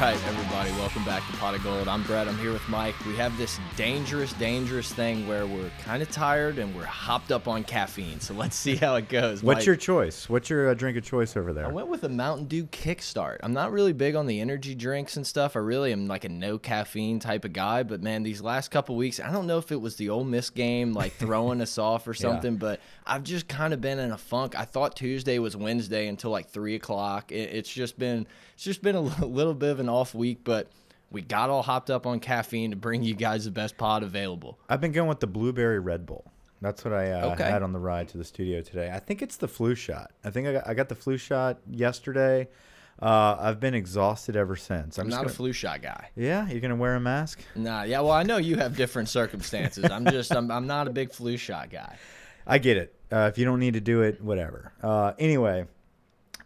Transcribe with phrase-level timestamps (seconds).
[0.00, 1.86] right, everybody, welcome back to Pot of Gold.
[1.86, 2.28] I'm Brett.
[2.28, 2.94] I'm here with Mike.
[3.06, 7.46] We have this dangerous, dangerous thing where we're kind of tired and we're hopped up
[7.46, 8.20] on caffeine.
[8.20, 9.42] So let's see how it goes.
[9.42, 9.66] What's Mike.
[9.66, 10.28] your choice?
[10.28, 11.66] What's your uh, drink of choice over there?
[11.66, 13.38] I went with a Mountain Dew Kickstart.
[13.42, 15.56] I'm not really big on the energy drinks and stuff.
[15.56, 17.82] I really am like a no caffeine type of guy.
[17.82, 20.50] But man, these last couple weeks, I don't know if it was the Ole Miss
[20.50, 24.18] game like throwing us off or something, but I've just kind of been in a
[24.18, 24.58] funk.
[24.58, 27.30] I thought Tuesday was Wednesday until like three o'clock.
[27.30, 30.70] It, it's just been it's just been a little bit of an off week, but.
[31.10, 34.58] We got all hopped up on caffeine to bring you guys the best pod available.
[34.68, 36.30] I've been going with the blueberry Red Bull.
[36.60, 37.44] That's what I uh, Okay.
[37.48, 38.90] had on the ride to the studio today.
[38.92, 40.10] I think it's the flu shot.
[40.24, 42.48] I think I got, I got the flu shot yesterday.
[43.00, 44.98] Uh, I've been exhausted ever since.
[44.98, 46.10] I'm just not gonna, a flu shot guy.
[46.16, 47.40] Yeah, you're gonna wear a mask.
[47.54, 49.84] Nah, yeah, well, I know you have different circumstances.
[49.88, 51.96] I'm just, I'm, I'm not a big flu shot guy.
[52.44, 52.92] I get it.
[53.12, 54.72] Uh, if you don't need to do it, whatever.
[54.82, 55.66] Uh, anyway,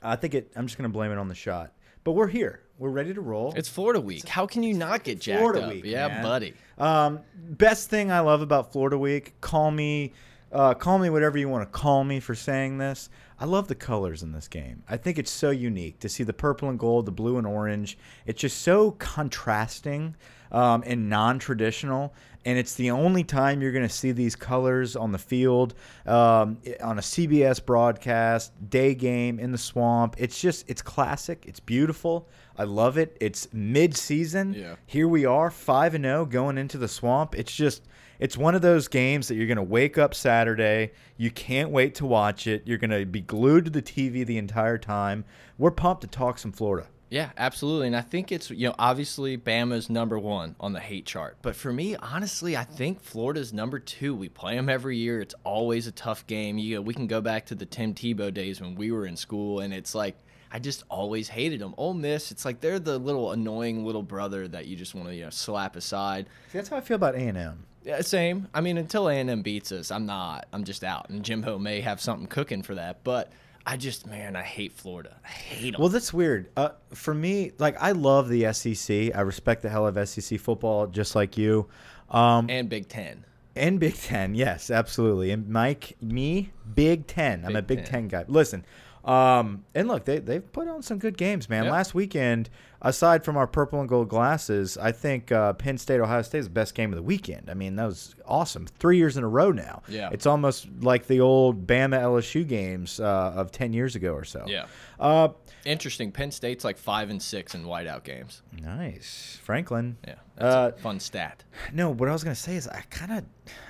[0.02, 0.52] I think it.
[0.54, 1.72] I'm just gonna blame it on the shot.
[2.04, 2.60] But we're here.
[2.82, 3.52] We're ready to roll.
[3.54, 4.26] It's Florida week.
[4.26, 5.72] How can you not get jacked Florida up?
[5.72, 6.22] week, yeah, man.
[6.24, 6.54] buddy.
[6.78, 9.40] Um, best thing I love about Florida Week.
[9.40, 10.14] Call me,
[10.50, 13.08] uh, call me whatever you want to call me for saying this.
[13.38, 14.82] I love the colors in this game.
[14.88, 17.96] I think it's so unique to see the purple and gold, the blue and orange.
[18.26, 20.16] It's just so contrasting
[20.50, 22.12] um, and non-traditional.
[22.44, 25.74] And it's the only time you're going to see these colors on the field,
[26.06, 30.16] um, on a CBS broadcast, day game in the swamp.
[30.18, 31.44] It's just, it's classic.
[31.46, 32.28] It's beautiful.
[32.56, 33.16] I love it.
[33.20, 34.74] It's mid-season Yeah.
[34.86, 37.82] here we are 5 and 0 going into the swamp it's just
[38.20, 41.94] it's one of those games that you're going to wake up saturday you can't wait
[41.96, 45.24] to watch it you're going to be glued to the tv the entire time
[45.58, 47.88] we're pumped to talk some florida Yeah, absolutely.
[47.88, 51.36] And I think it's, you know, obviously Bama's number one on the hate chart.
[51.42, 54.14] But for me, honestly, I think Florida's number two.
[54.14, 55.20] We play them every year.
[55.20, 56.56] It's always a tough game.
[56.56, 59.18] You know, we can go back to the Tim Tebow days when we were in
[59.18, 60.16] school, and it's like,
[60.50, 61.74] I just always hated them.
[61.76, 65.14] Ole Miss, it's like they're the little annoying little brother that you just want to,
[65.14, 66.30] you know, slap aside.
[66.50, 68.48] See, that's how i feel about a&m Yeah, same.
[68.54, 70.46] I mean, until A&M beats us, I'm not.
[70.50, 71.10] I'm just out.
[71.10, 73.04] And Jimbo may have something cooking for that.
[73.04, 73.32] But
[73.64, 75.16] I just, man, I hate Florida.
[75.24, 75.80] I hate them.
[75.80, 79.86] well that's weird uh, for me like i love the sec i respect the hell
[79.86, 81.68] of sec football just like you
[82.12, 83.24] um, and Big Ten.
[83.56, 85.30] And Big Ten, yes, absolutely.
[85.30, 87.44] And Mike, me, Big Ten.
[87.44, 87.86] I'm a Big Big Ten.
[87.86, 88.24] Ten guy.
[88.28, 88.64] Listen,
[89.04, 91.64] um, and look, they they've put on some good games, man.
[91.64, 91.72] Yeah.
[91.72, 92.48] Last weekend,
[92.80, 96.44] aside from our purple and gold glasses, I think uh, Penn State Ohio State is
[96.46, 97.50] the best game of the weekend.
[97.50, 98.66] I mean, that was awesome.
[98.66, 99.82] Three years in a row now.
[99.88, 100.10] Yeah.
[100.12, 104.44] it's almost like the old Bama LSU games uh, of ten years ago or so.
[104.46, 104.66] Yeah.
[105.00, 105.28] Uh,
[105.64, 106.10] Interesting.
[106.10, 108.42] Penn State's like five and six in whiteout games.
[108.60, 109.96] nice, Franklin.
[110.06, 111.44] Yeah, that's Uh, a fun stat.
[111.72, 113.24] No, what I was gonna say is I kind of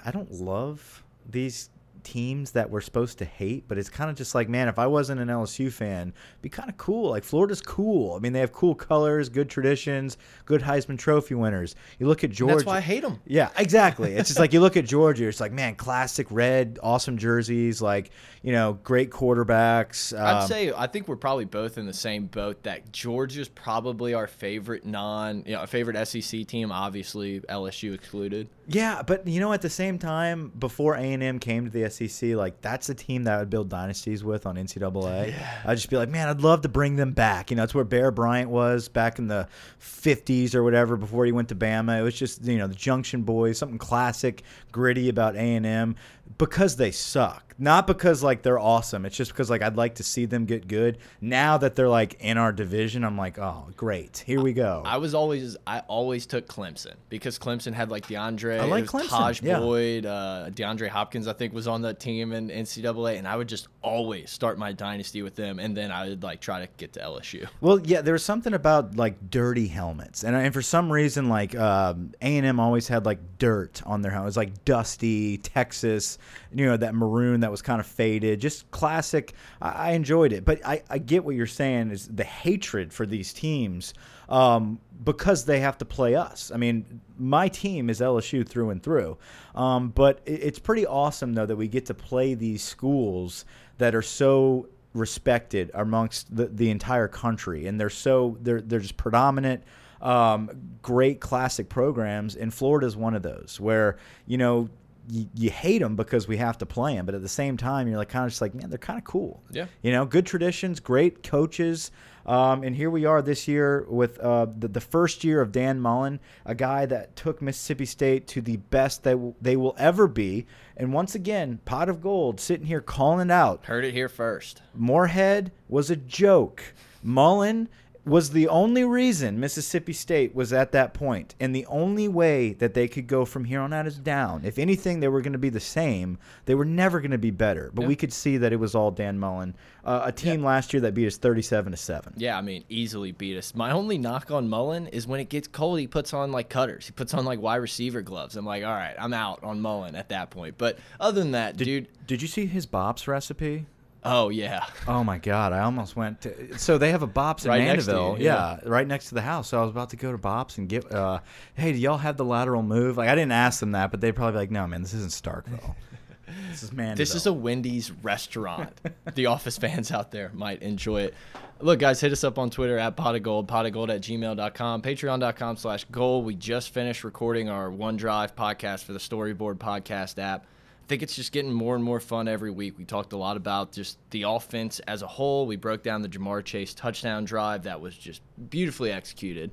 [0.04, 1.68] I don't love these
[2.02, 4.86] teams that we're supposed to hate, but it's kind of just like man, if I
[4.86, 7.10] wasn't an LSU fan, it'd be kind of cool.
[7.10, 8.14] Like Florida's cool.
[8.14, 11.74] I mean, they have cool colors, good traditions, good Heisman Trophy winners.
[11.98, 12.54] You look at And Georgia.
[12.56, 13.20] that's why I hate them.
[13.26, 14.14] Yeah, exactly.
[14.14, 15.26] It's just like you look at Georgia.
[15.28, 18.10] It's like man, classic red, awesome jerseys, like
[18.42, 20.16] you know, great quarterbacks.
[20.18, 22.62] I'd um, say I think we're probably both in the same boat.
[22.64, 26.72] That Georgia's probably our favorite non, you know, favorite SEC team.
[26.72, 28.48] Obviously, LSU excluded.
[28.68, 31.88] Yeah, but you know, at the same time, before A and M came to the
[31.92, 35.34] SEC, like that's a team that I would build dynasties with on NCAA.
[35.64, 37.50] I'd just be like, man, I'd love to bring them back.
[37.50, 39.48] You know, it's where Bear Bryant was back in the
[39.80, 41.98] '50s or whatever before he went to Bama.
[41.98, 45.96] It was just you know the Junction Boys, something classic, gritty about A and M
[46.38, 49.04] because they suck, not because like they're awesome.
[49.04, 50.98] It's just because like I'd like to see them get good.
[51.20, 54.82] Now that they're like in our division, I'm like, oh, great, here we go.
[54.84, 59.08] I was always I always took Clemson because Clemson had like DeAndre, I like Clemson,
[59.08, 59.58] Tajh yeah.
[59.58, 63.48] Boyd, uh, DeAndre Hopkins I think was on the team in NCAA, and I would
[63.48, 66.92] just always start my dynasty with them, and then I would like try to get
[66.94, 67.48] to LSU.
[67.60, 71.56] Well, yeah, there was something about like dirty helmets, and and for some reason, like
[71.56, 76.18] um, A and M always had like dirt on their helmets, like dusty Texas,
[76.54, 79.34] you know, that maroon that was kind of faded, just classic.
[79.60, 83.06] I, I enjoyed it, but I, I get what you're saying is the hatred for
[83.06, 83.94] these teams
[84.32, 86.50] um, because they have to play us.
[86.52, 89.18] I mean, my team is LSU through and through,
[89.54, 93.44] um, but it, it's pretty awesome though that we get to play these schools
[93.78, 98.96] that are so respected amongst the, the entire country, and they're so they're they're just
[98.96, 99.62] predominant.
[100.00, 100.50] Um,
[100.80, 104.68] great classic programs, and Florida is one of those where you know
[105.08, 107.86] you, you hate them because we have to play them, but at the same time,
[107.86, 109.42] you're like kind of just like, man, they're kind of cool.
[109.50, 109.66] Yeah.
[109.82, 111.90] You know, good traditions, great coaches.
[112.26, 115.80] Um, and here we are this year with uh, the, the first year of Dan
[115.80, 120.46] Mullen, a guy that took Mississippi State to the best that they will ever be.
[120.76, 123.66] And once again, pot of gold sitting here calling it out.
[123.66, 124.62] Heard it here first.
[124.74, 126.74] Moorhead was a joke.
[127.02, 127.68] Mullen
[128.04, 132.74] was the only reason Mississippi State was at that point, and the only way that
[132.74, 134.42] they could go from here on out is down.
[134.44, 136.18] If anything, they were going to be the same.
[136.46, 137.70] They were never going to be better.
[137.72, 137.88] But Yeah.
[137.88, 139.54] we could see that it was all Dan Mullen,
[139.84, 140.46] uh, a team Yeah.
[140.48, 142.14] last year that beat us thirty-seven to seven.
[142.16, 143.54] Yeah, I mean, easily beat us.
[143.54, 146.86] My only knock on Mullen is when it gets cold, he puts on like cutters.
[146.86, 148.34] He puts on like wide receiver gloves.
[148.36, 150.56] I'm like, all right, I'm out on Mullen at that point.
[150.58, 153.66] But other than that, dude, Did you see his Bop's recipe?
[154.04, 155.52] Oh yeah, Oh my God!
[155.52, 156.58] I almost went to.
[156.58, 158.58] So they have a Bops in Right to you, Mandeville, yeah.
[158.62, 158.68] yeah.
[158.68, 159.48] right next to the house.
[159.48, 160.90] So I was about to go to Bops and get.
[160.92, 161.20] Uh,
[161.54, 162.96] hey, do y'all have the lateral move?
[162.96, 165.12] Like I didn't ask them that, but they'd probably be like, "No, man, this isn't
[165.12, 165.74] Starkville.
[166.50, 168.72] this is Mandeville." this is a Wendy's restaurant.
[169.14, 171.14] the Office fans out there might enjoy it.
[171.60, 174.00] Look, guys, hit us up on Twitter at pot of gold, pot of gold at
[174.00, 176.24] gmail.com, patreon.com slash gold.
[176.24, 180.44] We just finished recording our OneDrive podcast for the Storyboard podcast app.
[180.92, 182.76] I think it's just getting more and more fun every week.
[182.76, 185.46] We talked a lot about just the offense as a whole.
[185.46, 189.52] We broke down the Ja'Marr Chase touchdown drive that was just beautifully executed.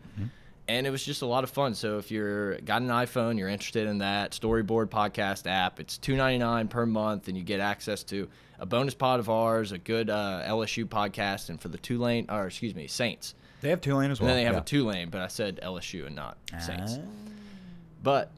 [0.68, 1.76] And it was just a lot of fun.
[1.76, 5.80] So if you're got an iPhone, you're interested in that Storyboard podcast app.
[5.80, 8.28] It's two ninety nine per month, and you get access to
[8.60, 12.48] a bonus pod of ours, a good uh, LSU podcast, and for the Tulane, or
[12.48, 13.34] excuse me, Saints.
[13.62, 14.28] They have Tulane as well.
[14.28, 14.60] And then they have yeah.
[14.60, 17.00] a Tulane, but I said LSU and not Saints.
[17.00, 17.08] Ah.
[18.04, 18.32] But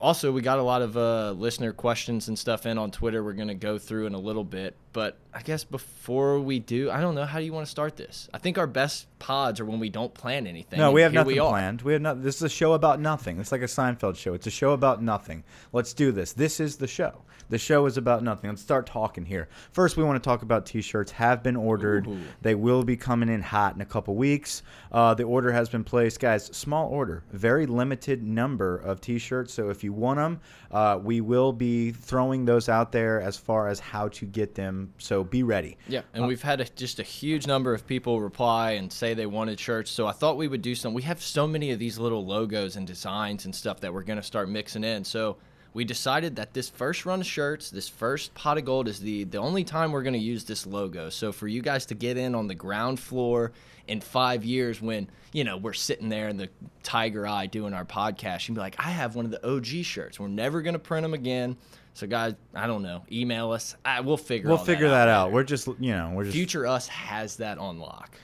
[0.00, 3.22] also, we got a lot of uh, listener questions and stuff in on Twitter.
[3.22, 4.76] We're going to go through in a little bit.
[4.94, 7.24] But I guess before we do, I don't know.
[7.24, 8.28] How do you want to start this?
[8.32, 10.78] I think our best pods are when we don't plan anything.
[10.78, 11.82] No, we have nothing we planned.
[11.82, 12.22] We have not.
[12.22, 13.40] This is a show about nothing.
[13.40, 14.34] It's like a Seinfeld show.
[14.34, 15.42] It's a show about nothing.
[15.72, 16.32] Let's do this.
[16.32, 17.22] This is the show.
[17.50, 18.50] The show is about nothing.
[18.50, 19.48] Let's start talking here.
[19.72, 21.10] First, we want to talk about T-shirts.
[21.12, 22.06] Have been ordered.
[22.06, 22.18] Ooh.
[22.40, 24.62] They will be coming in hot in a couple weeks.
[24.92, 26.46] Uh, the order has been placed, guys.
[26.46, 29.52] Small order, very limited number of T-shirts.
[29.52, 30.40] So if you want them,
[30.70, 34.83] uh, we will be throwing those out there as far as how to get them.
[34.98, 35.76] So be ready.
[35.88, 39.14] Yeah, and uh, we've had a, just a huge number of people reply and say
[39.14, 39.90] they wanted shirts.
[39.90, 40.94] So I thought we would do some.
[40.94, 44.18] We have so many of these little logos and designs and stuff that we're going
[44.18, 45.04] to start mixing in.
[45.04, 45.36] So
[45.74, 49.24] we decided that this first run of shirts, this first pot of gold, is the
[49.24, 51.10] the only time we're going to use this logo.
[51.10, 53.52] So for you guys to get in on the ground floor
[53.88, 56.48] in five years, when you know we're sitting there in the
[56.84, 60.20] tiger eye doing our podcast, you'd be like, I have one of the OG shirts.
[60.20, 61.56] We're never going to print them again.
[61.94, 63.04] So guys, I don't know.
[63.10, 63.76] Email us.
[63.84, 64.48] I, we'll figure.
[64.48, 65.26] We'll figure that out.
[65.26, 65.34] later.
[65.34, 68.16] We're just, you know, we're just Future us has that on lock.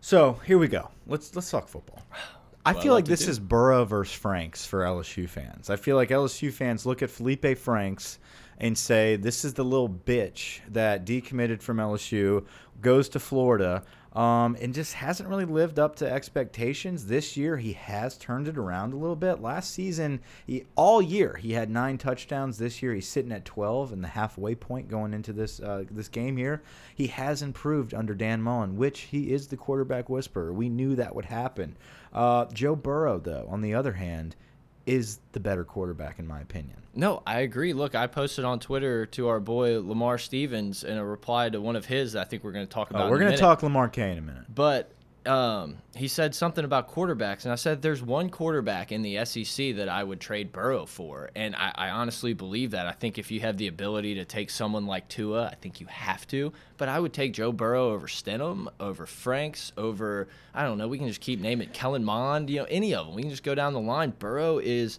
[0.00, 0.90] So here we go.
[1.06, 2.02] Let's let's talk football.
[2.66, 3.30] I feel like this do.
[3.30, 5.68] is Burrow versus Franks for LSU fans.
[5.68, 8.18] I feel like LSU fans look at Felipe Franks
[8.58, 12.46] and say this is the little bitch that decommitted from LSU,
[12.80, 13.82] goes to Florida,
[14.14, 17.06] um, and just hasn't really lived up to expectations.
[17.06, 19.42] This year he has turned it around a little bit.
[19.42, 22.58] Last season, he, all year he had nine touchdowns.
[22.58, 26.08] This year he's sitting at 12 and the halfway point going into this uh, this
[26.08, 26.62] game here.
[26.94, 30.52] He has improved under Dan Mullen, which he is the quarterback whisperer.
[30.52, 31.76] We knew that would happen.
[32.12, 34.36] Uh, Joe Burrow, though, on the other hand,
[34.86, 36.76] is the better quarterback in my opinion.
[36.94, 37.72] No, I agree.
[37.72, 41.74] Look, I posted on Twitter to our boy Lamar Stevens in a reply to one
[41.74, 42.12] of his.
[42.12, 43.02] That I think we're going to talk about.
[43.02, 44.44] Uh, in we're going to talk Lamar K in a minute.
[44.54, 44.92] But
[45.26, 49.76] um, he said something about quarterbacks, and I said there's one quarterback in the SEC
[49.76, 52.86] that I would trade Burrow for, and I, I honestly believe that.
[52.86, 55.86] I think if you have the ability to take someone like Tua, I think you
[55.86, 56.52] have to.
[56.76, 60.88] But I would take Joe Burrow over Stidham, over Franks, over I don't know.
[60.88, 63.14] We can just keep naming Kellen Mond, you know, any of them.
[63.14, 64.12] We can just go down the line.
[64.18, 64.98] Burrow is.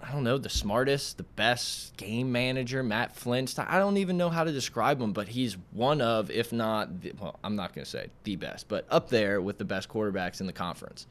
[0.00, 3.66] I don't know, the smartest, the best game manager, Matt style.
[3.68, 7.12] I don't even know how to describe him, but he's one of, if not, the,
[7.18, 10.40] well, I'm not going to say the best, but up there with the best quarterbacks
[10.40, 11.06] in the conference.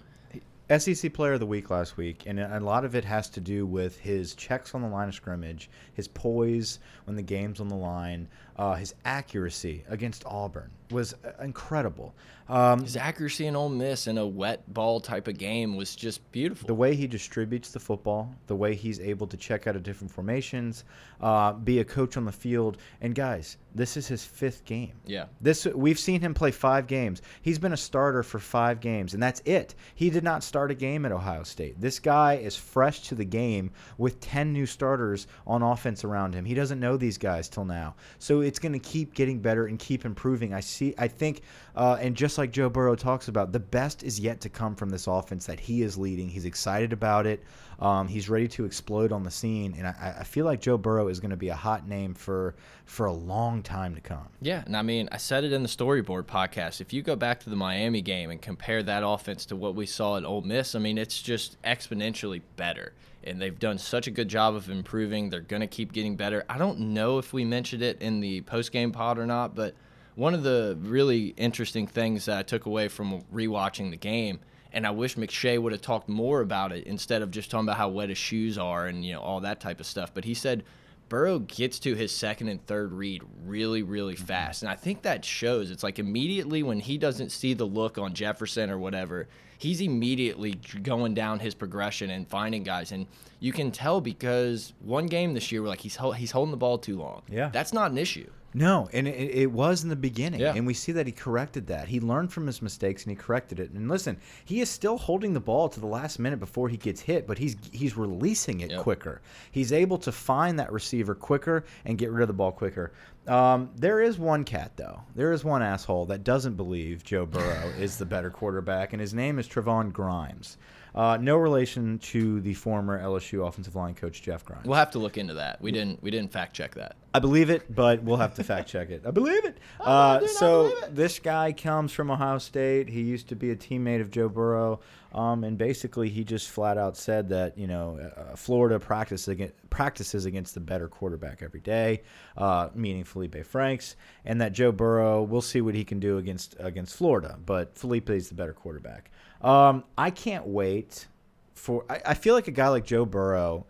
[0.77, 3.68] SEC Player of the Week last week, and a lot of it has to do
[3.68, 7.75] with his checks on the line of scrimmage, his poise when the game's on the
[7.75, 8.27] line,
[8.58, 12.14] uh, his accuracy against Auburn was uh, incredible.
[12.48, 16.32] Um, His accuracy in Ole Miss in a wet ball type of game was just
[16.32, 16.68] beautiful.
[16.68, 20.12] the way he distributes the football, the way he's able to check out of different
[20.14, 20.84] formations,
[21.22, 24.92] uh, be a coach on the field, and guys, this is his fifth game.
[25.08, 25.26] yeah.
[25.42, 27.24] This we've seen him play five games.
[27.42, 29.74] He's been a starter for five games, and that's it.
[29.96, 31.82] He did not start a game at Ohio State.
[31.82, 36.46] This guy is fresh to the game with ten new starters on offense around him.
[36.46, 39.80] He doesn't know these guys till now, so it's going to keep getting better and
[39.80, 40.54] keep improving.
[40.54, 40.94] I see.
[40.98, 41.42] I think,
[41.75, 44.90] uh, and just like Joe Burrow talks about, the best is yet to come from
[44.90, 46.30] this offense that he is leading.
[46.30, 47.44] He's excited about it.
[47.80, 51.10] Um, he's ready to explode on the scene, and I, I feel like Joe Burrow
[51.10, 54.28] is going to be a hot name for for a long time to come.
[54.42, 56.80] Yeah, and I mean, I said it in the storyboard podcast.
[56.80, 59.86] If you go back to the Miami game and compare that offense to what we
[59.86, 62.94] saw at Ole Miss, I mean, it's just exponentially better.
[63.25, 65.29] And they've done such a good job of improving.
[65.29, 66.46] They're going to keep getting better.
[66.50, 69.74] I don't know if we mentioned it in the post game pod or not, but
[70.15, 74.39] one of the really interesting things that I took away from rewatching the game,
[74.72, 77.77] and I wish McShay would have talked more about it instead of just talking about
[77.77, 80.13] how wet his shoes are and you know all that type of stuff.
[80.13, 80.63] But he said
[81.10, 84.25] Burrow gets to his second and third read really, really mm-hmm.
[84.25, 84.63] fast.
[84.63, 85.70] And I think that shows.
[85.70, 89.27] It's like immediately when he doesn't see the look on Jefferson or whatever,
[89.58, 92.92] he's immediately going down his progression and finding guys.
[92.92, 93.08] And
[93.40, 96.78] you can tell because one game this year, we're like, he's, he's holding the ball
[96.78, 97.22] too long.
[97.30, 97.50] Yeah.
[97.50, 98.30] That's not an issue.
[98.58, 100.54] No, and it, it was in the beginning, Yeah.
[100.56, 101.90] and we see that he corrected that.
[101.90, 103.72] He learned from his mistakes and he corrected it.
[103.72, 107.02] And listen, he is still holding the ball to the last minute before he gets
[107.02, 108.82] hit, but he's he's releasing it Yep.
[108.82, 109.22] quicker.
[109.52, 112.94] He's able to find that receiver quicker and get rid of the ball quicker.
[113.28, 115.02] Um, there is one cat though.
[115.16, 119.14] There is one asshole that doesn't believe Joe Burrow is the better quarterback, and his
[119.14, 120.58] name is Trevon Grimes.
[120.96, 124.66] Uh, no relation to the former LSU offensive line coach Jeff Grimes.
[124.66, 125.62] We'll have to look into that.
[125.62, 126.96] We didn't we didn't fact check that.
[127.14, 129.04] I believe it, but we'll have to fact check it.
[129.06, 129.58] I believe it.
[129.80, 130.96] Uh, dude, I so believe it.
[130.96, 132.88] this guy comes from Ohio State.
[132.88, 134.80] He used to be a teammate of Joe Burrow,
[135.14, 139.70] um, and basically he just flat out said that you know uh, Florida practices against,
[139.70, 142.04] practices against the better quarterback every day,
[142.38, 145.24] uh, meaning Felipe Franks, and that Joe Burrow.
[145.24, 149.12] We'll see what he can do against against Florida, but Felipe is the better quarterback.
[149.46, 151.08] Um, I can't wait
[151.54, 151.86] for.
[151.90, 153.66] I, I feel like a guy like Joe Burrow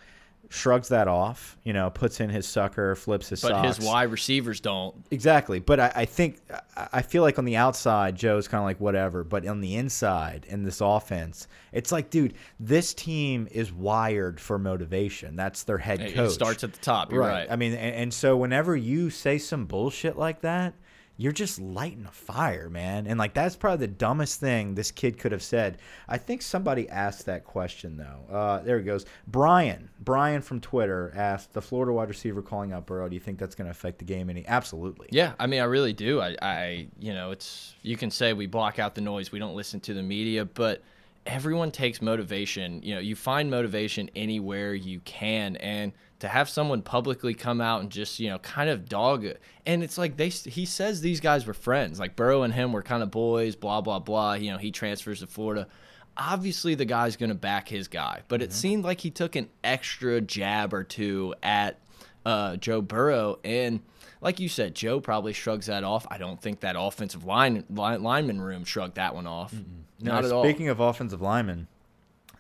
[0.50, 3.77] shrugs that off, you know, puts in his sucker, flips his But socks.
[3.77, 4.96] his wide receivers don't.
[5.12, 6.38] Exactly, but I, I think
[6.77, 10.46] I- feel like on the outside Joe's kind of like whatever, but on the inside
[10.48, 15.36] in this offense, it's like, dude, this team is wired for motivation.
[15.36, 16.32] That's their head It coach.
[16.32, 17.12] starts at the top.
[17.12, 17.48] You're right.
[17.50, 20.75] I mean, and, and so whenever you say some bullshit like that,
[21.17, 23.07] you're just lighting a fire, man.
[23.07, 25.77] And like that's probably the dumbest thing this kid could have said.
[26.07, 28.34] I think somebody asked that question though.
[28.34, 29.05] Uh, there he goes.
[29.27, 33.07] Brian, Brian from Twitter asked the Florida wide receiver calling out Burrow.
[33.07, 34.45] Do you think that's going to affect the game any?
[34.45, 35.07] Absolutely.
[35.12, 36.19] Yeah, I mean, I really do.
[36.19, 39.55] I, I, you know, it's you can say we block out the noise, we don't
[39.55, 40.84] listen to the media, but
[41.25, 42.81] everyone takes motivation.
[42.84, 47.81] You know, you find motivation anywhere you can, and to have someone publicly come out
[47.81, 51.19] and just you know kind of dog it, and it's like they he says these
[51.19, 54.34] guys were friends, like Burrow and him were kind of boys, blah blah blah.
[54.34, 55.67] You know, he transfers to Florida.
[56.17, 59.50] Obviously, the guy's going to back his guy, but it seemed like he took an
[59.65, 61.77] extra jab or two at
[62.25, 63.39] uh, Joe Burrow.
[63.43, 63.81] And
[64.22, 66.07] like you said, Joe probably shrugs that off.
[66.10, 69.53] I don't think that offensive line, line lineman room shrugged that one off.
[70.00, 70.43] Not Now, at all.
[70.43, 71.67] Speaking of offensive linemen,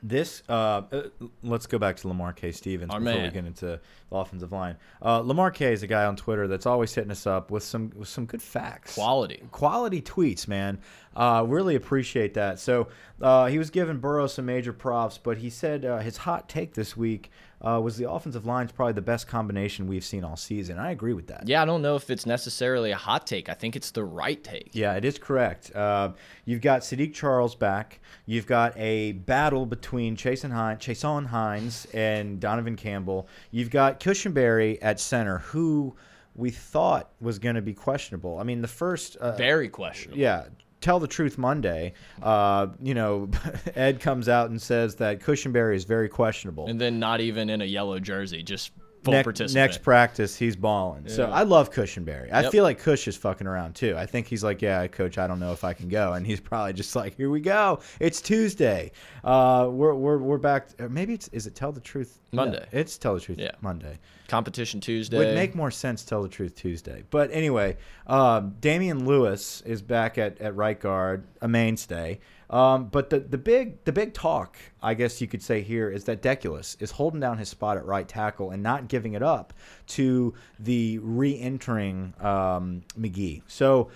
[0.07, 1.01] this uh, uh,
[1.41, 2.51] let's go back to Lamar K.
[2.51, 3.79] Stevens Our before we get into the
[4.11, 4.77] offensive line.
[5.01, 5.73] Uh, Lamar K.
[5.73, 8.41] is a guy on Twitter that's always hitting us up with some with some good
[8.41, 8.93] facts.
[8.93, 9.41] Quality.
[9.51, 10.79] quality tweets, man.
[11.15, 12.59] Uh, really appreciate that.
[12.59, 16.47] So uh, he was giving Burrow some major props, but he said uh, his hot
[16.47, 17.31] take this week
[17.65, 20.77] uh, was the offensive line's probably the best combination we've seen all season.
[20.77, 21.47] I agree with that.
[21.47, 23.49] Yeah, I don't know if it's necessarily a hot take.
[23.49, 24.69] I think it's the right take.
[24.73, 25.75] Yeah, it is correct.
[25.75, 26.11] Uh,
[26.45, 27.99] you've got Saahdiq Charles back.
[28.27, 33.27] You've got a battle between Chasen Hines, Chasen Hines and Donavaughn Campbell.
[33.51, 35.95] You've got Cushenberry at center, who
[36.35, 38.37] we thought was going to be questionable.
[38.39, 40.19] I mean, the first uh, Very questionable.
[40.19, 40.43] yeah
[40.85, 43.27] tell the truth monday uh, you know
[43.75, 46.67] ed comes out and says that cushenberry is very questionable.
[46.67, 48.71] And then not even in a yellow jersey, just
[49.05, 49.55] full Next- participant.
[49.55, 52.51] next practice he's balling so i love cushenberry i Yep.
[52.51, 55.39] feel like cush is fucking around too i think he's like yeah coach i don't
[55.39, 58.91] know if i can go and he's probably just like here we go it's tuesday
[59.23, 62.65] uh, we're, we're, we're back maybe it's is it tell the truth Monday.
[62.73, 63.51] It's tell the truth Yeah.
[63.61, 63.97] monday
[64.27, 65.17] Competition Tuesday.
[65.19, 67.03] would make more sense tell the truth Tuesday.
[67.11, 72.19] But anyway, um, Damien Lewis is back at, at right guard, a mainstay.
[72.49, 76.03] Um, but the the big the big talk, I guess you could say here, is
[76.03, 79.53] that Deculus is holding down his spot at right tackle and not giving it up
[79.87, 83.41] to the re-entering um, Magee.
[83.47, 83.89] So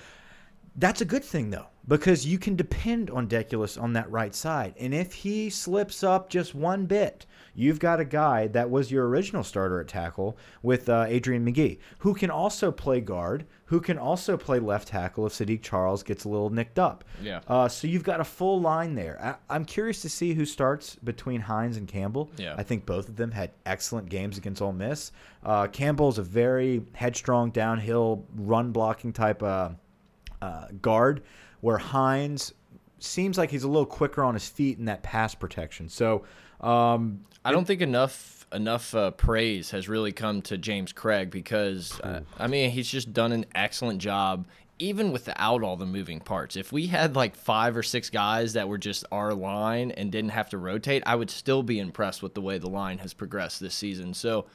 [0.75, 4.73] that's a good thing though, because you can depend on Deculus on that right side,
[4.79, 7.25] and if he slips up just one bit,
[7.55, 11.79] you've got a guy that was your original starter at tackle with uh, Adrian Magee,
[11.99, 16.23] who can also play guard, who can also play left tackle if Saahdiq Charles gets
[16.23, 17.03] a little nicked up.
[17.21, 17.41] Yeah.
[17.47, 19.19] Uh, so you've got a full line there.
[19.21, 22.31] I, I'm curious to see who starts between Hines and Campbell.
[22.37, 22.55] Yeah.
[22.57, 25.11] I think both of them had excellent games against Ole Miss.
[25.43, 29.69] Uh, Campbell's a very headstrong, downhill, run blocking type uh,
[30.41, 31.23] uh, guard,
[31.61, 32.53] where Hines
[32.99, 35.89] seems like he's a little quicker on his feet in that pass protection.
[35.89, 36.25] So
[36.61, 41.99] um, I don't think enough enough uh, praise has really come to James Craig because
[42.01, 44.47] uh, I mean he's just done an excellent job
[44.79, 46.55] even without all the moving parts.
[46.55, 50.31] If we had like five or six guys that were just our line and didn't
[50.31, 53.59] have to rotate, I would still be impressed with the way the line has progressed
[53.59, 54.13] this season.
[54.13, 54.45] So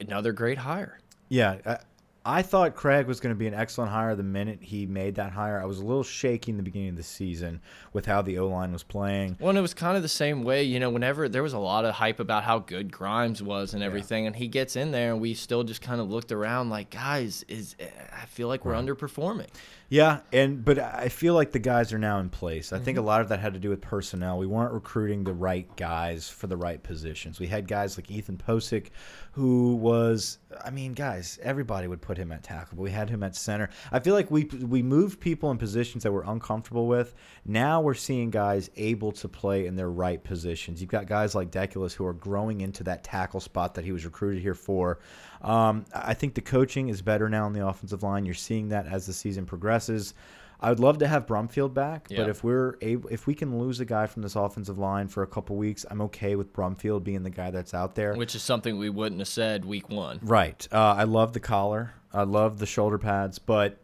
[0.00, 0.98] another great hire.
[1.28, 1.78] Yeah,
[2.26, 5.32] I, thought Craig was going to be an excellent hire the minute he made that
[5.32, 5.60] hire.
[5.60, 7.60] I was a little shaky in the beginning of the season
[7.92, 9.36] with how the O line was playing.
[9.40, 11.58] Well, and it was kind of the same way, you know, whenever there was a
[11.58, 15.12] lot of hype about how good Grimes was and everything, and he gets in there,
[15.12, 18.64] and we still just kind of looked around like, guys, is eh, I feel like
[18.64, 19.48] we're underperforming.
[19.88, 22.72] Yeah, and but I feel like the guys are now in place.
[22.72, 23.06] I think a mm-hmm.
[23.06, 24.36] lot of that had to do with personnel.
[24.36, 27.38] We weren't recruiting the right guys for the right positions.
[27.38, 28.88] We had guys like Ethan Pocic,
[29.30, 33.22] who was, I mean, guys, everybody would put him at tackle, but we had him
[33.22, 33.70] at center.
[33.92, 37.14] I feel like we we moved people in positions that we're uncomfortable with.
[37.44, 40.80] Now we're seeing guys able to play in their right positions.
[40.80, 44.04] You've got guys like Deculus who are growing into that tackle spot that he was
[44.04, 44.98] recruited here for.
[45.42, 48.24] Um, I think the coaching is better now on the offensive line.
[48.24, 50.14] You're seeing that as the season progresses.
[50.58, 52.16] I would love to have Brumfield back, Yeah.
[52.22, 55.22] but if we're able, if we can lose a guy from this offensive line for
[55.22, 58.14] a couple weeks, I'm okay with Brumfield being the guy that's out there.
[58.14, 60.18] Which is something we wouldn't have said week one.
[60.22, 60.66] Right.
[60.72, 61.92] Uh, I love the collar.
[62.12, 63.78] I love the shoulder pads, but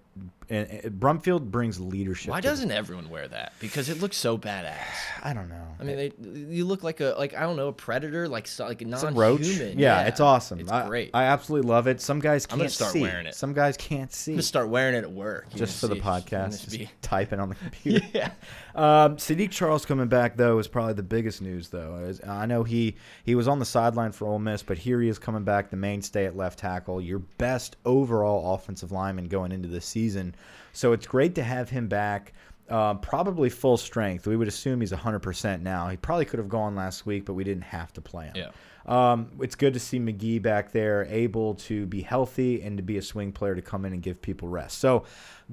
[0.51, 0.69] and,
[1.01, 2.31] Brumfield brings leadership.
[2.31, 3.53] Why doesn't everyone wear that?
[3.61, 4.77] Because it looks so badass.
[5.23, 5.67] I don't know.
[5.81, 6.13] I mean, they,
[6.55, 9.15] you look like a like I don't know a predator, like like non-human.
[9.15, 9.47] roach.
[9.47, 10.61] Yeah, it's awesome.
[10.61, 11.11] It's I, great.
[11.15, 12.01] I absolutely love it.
[12.01, 13.03] Some guys can't I'm gonna start see.
[13.03, 13.35] wearing it.
[13.35, 14.33] Some guys can't see.
[14.33, 17.41] I'm gonna start wearing it at work just for the see- and podcast, just typing
[17.41, 18.07] on the computer.
[18.13, 18.33] yeah.
[18.75, 22.13] Um, Saahdiq Charles coming back though is probably the biggest news though.
[22.27, 25.19] I know he he was on the sideline for Ole Miss, but here he is
[25.19, 29.81] coming back, the mainstay at left tackle, your best overall offensive lineman going into the
[29.81, 30.32] season.
[30.73, 32.33] So it's great to have him back.
[32.69, 34.27] Uh, probably full strength.
[34.27, 35.89] We would assume he's 100% now.
[35.89, 38.37] He probably could have gone last week, but we didn't have to play him.
[38.37, 38.51] Yeah.
[38.87, 42.99] Um, it's good to see Magee back there, able to be healthy and to be
[42.99, 44.79] a swing player to come in and give people rest.
[44.79, 45.05] So,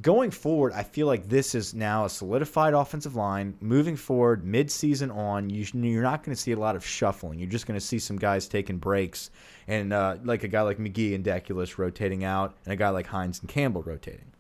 [0.02, 3.56] going forward, I feel like this is now a solidified offensive line.
[3.62, 7.38] Moving forward, mid-season on, you, you're not going to see a lot of shuffling.
[7.38, 9.30] You're just going to see some guys taking breaks,
[9.68, 13.08] and uh, like a guy like Magee and Deculus rotating out, and a guy like
[13.08, 14.32] Hines and Campbell rotating.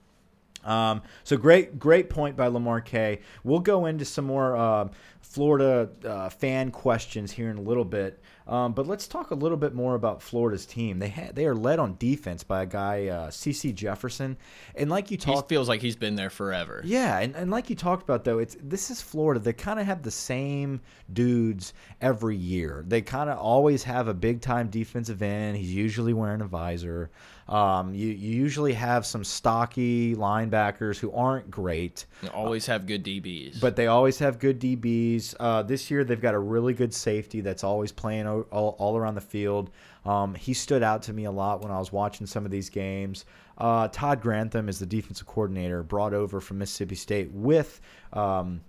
[0.63, 3.21] Um, so great, great point by Lamar K.
[3.43, 4.89] We'll go into some more uh,
[5.21, 9.57] Florida uh, fan questions here in a little bit, um, but let's talk a little
[9.57, 10.97] bit more about Florida's team.
[10.97, 14.37] They ha they are led on defense by a guy, uh, CeCe Jefferson,
[14.75, 15.47] and like you talked.
[15.47, 16.81] feels like he's been there forever.
[16.83, 19.39] Yeah, and, and like you talked about though, it's this is Florida.
[19.39, 20.81] They kind of have the same
[21.13, 22.83] dudes every year.
[22.87, 25.57] They kind of always have a big time defensive end.
[25.57, 27.11] He's usually wearing a visor.
[27.49, 33.03] Um, you, you usually have some stocky linebackers who aren't great, They always have good
[33.03, 33.59] DBs.
[33.59, 35.33] but they always have good DBs.
[35.39, 39.15] Uh, this year they've got a really good safety that's always playing all, all around
[39.15, 39.71] the field.
[40.05, 42.69] Um, he stood out to me a lot when I was watching some of these
[42.69, 43.25] games.
[43.57, 47.81] Uh, Todd Grantham is the defensive coordinator brought over from Mississippi State with.
[48.13, 48.61] Um,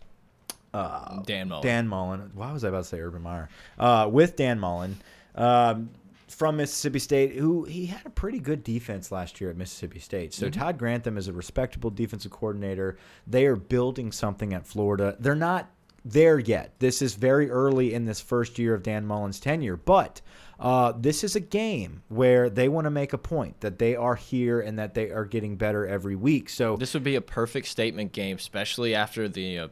[0.72, 1.66] uh, Dan Mullen.
[1.66, 2.30] Dan Mullen.
[2.34, 3.50] Why was I about to say Urban Meyer?
[3.78, 4.96] Uh, with Dan Mullen
[5.34, 5.90] um,
[6.30, 10.32] from Mississippi State, who he had a pretty good defense last year at Mississippi State.
[10.32, 12.96] So Todd Grantham is a respectable defensive coordinator.
[13.26, 15.16] They are building something at Florida.
[15.18, 15.70] They're not
[16.04, 16.74] there yet.
[16.78, 20.20] This is very early in this first year of Dan Mullen's tenure, but.
[20.58, 24.14] Uh, this is a game where they want to make a point that they are
[24.14, 26.50] here and that they are getting better every week.
[26.50, 29.68] So This would be a perfect statement game, especially after the uh,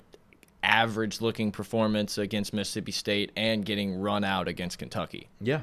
[0.63, 5.29] average looking performance against Mississippi State and getting run out against Kentucky.
[5.43, 5.61] Yeah.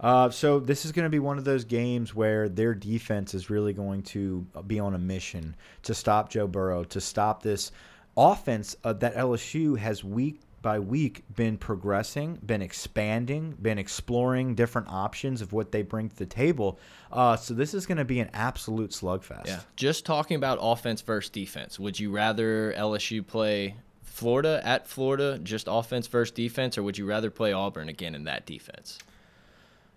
[0.00, 3.50] Uh, so this is going to be one of those games where their defense is
[3.50, 7.72] really going to be on a mission to stop Joe Burrow, to stop this
[8.16, 14.88] offense uh, that LSU has week by week been progressing, been expanding, been exploring different
[14.88, 16.78] options of what they bring to the table.
[17.12, 19.46] Uh, so this is going to be an absolute slugfest.
[19.46, 19.60] Yeah.
[19.76, 21.78] Just talking about offense versus defense.
[21.78, 27.06] Would you rather LSU play Florida at Florida, just offense versus defense, or would you
[27.06, 28.98] rather play Auburn again in that defense?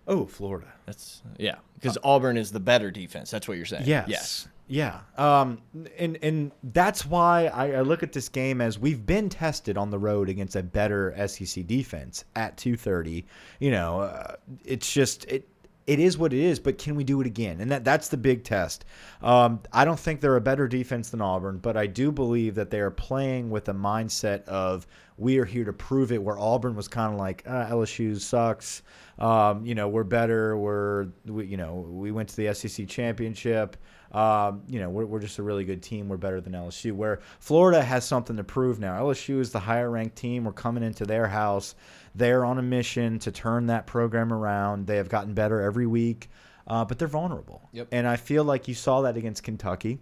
[0.06, 0.72] Oh, Florida.
[0.86, 3.30] That's yeah, because Auburn is the better defense.
[3.30, 3.84] That's what you're saying.
[3.86, 4.08] Yes.
[4.08, 4.48] Yes.
[4.68, 5.00] Yeah.
[5.18, 5.60] Um,
[5.98, 9.90] and and that's why I, I look at this game as we've been tested on
[9.90, 13.24] the road against a better SEC defense at 230.
[13.60, 15.46] You know, uh, it's just it.
[15.86, 17.60] It is what it is, but can we do it again?
[17.60, 18.84] And that that's the big test.
[19.20, 22.70] Um, I don't think they're a better defense than Auburn, but I do believe that
[22.70, 26.22] they are playing with a mindset of we are here to prove it.
[26.22, 28.82] Where Auburn was kind of like uh, LSU sucks.
[29.18, 30.56] Um, you know, we're better.
[30.56, 33.76] We're we, you know we went to the SEC championship.
[34.12, 36.08] Um, you know, we're, we're just a really good team.
[36.08, 36.92] We're better than LSU.
[36.92, 39.00] Where Florida has something to prove now.
[39.00, 40.44] LSU is the higher ranked team.
[40.44, 41.74] We're coming into their house.
[42.14, 44.86] They're on a mission to turn that program around.
[44.86, 46.28] They have gotten better every week,
[46.66, 47.68] uh, but they're vulnerable.
[47.72, 47.88] Yep.
[47.90, 49.98] And I feel like you saw that against Kentucky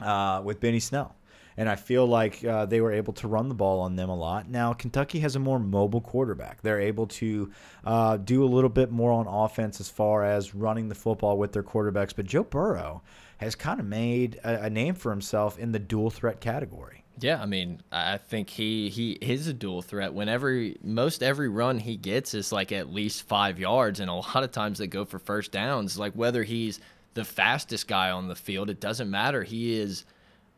[0.00, 1.16] uh, with Benny Snell.
[1.56, 4.16] And I feel like uh, they were able to run the ball on them a
[4.16, 4.48] lot.
[4.48, 6.62] Now, Kentucky has a more mobile quarterback.
[6.62, 7.50] They're able to
[7.84, 11.52] uh, do a little bit more on offense as far as running the football with
[11.52, 12.16] their quarterbacks.
[12.16, 13.02] But Joe Burrow
[13.38, 17.04] has kind of made a, a name for himself in the dual threat category.
[17.20, 20.14] Yeah, I mean, I think he he is a dual threat.
[20.14, 24.42] Whenever most every run he gets is like at least five yards, and a lot
[24.42, 25.98] of times they go for first downs.
[25.98, 26.80] Like whether he's
[27.14, 29.42] the fastest guy on the field, it doesn't matter.
[29.42, 30.04] He is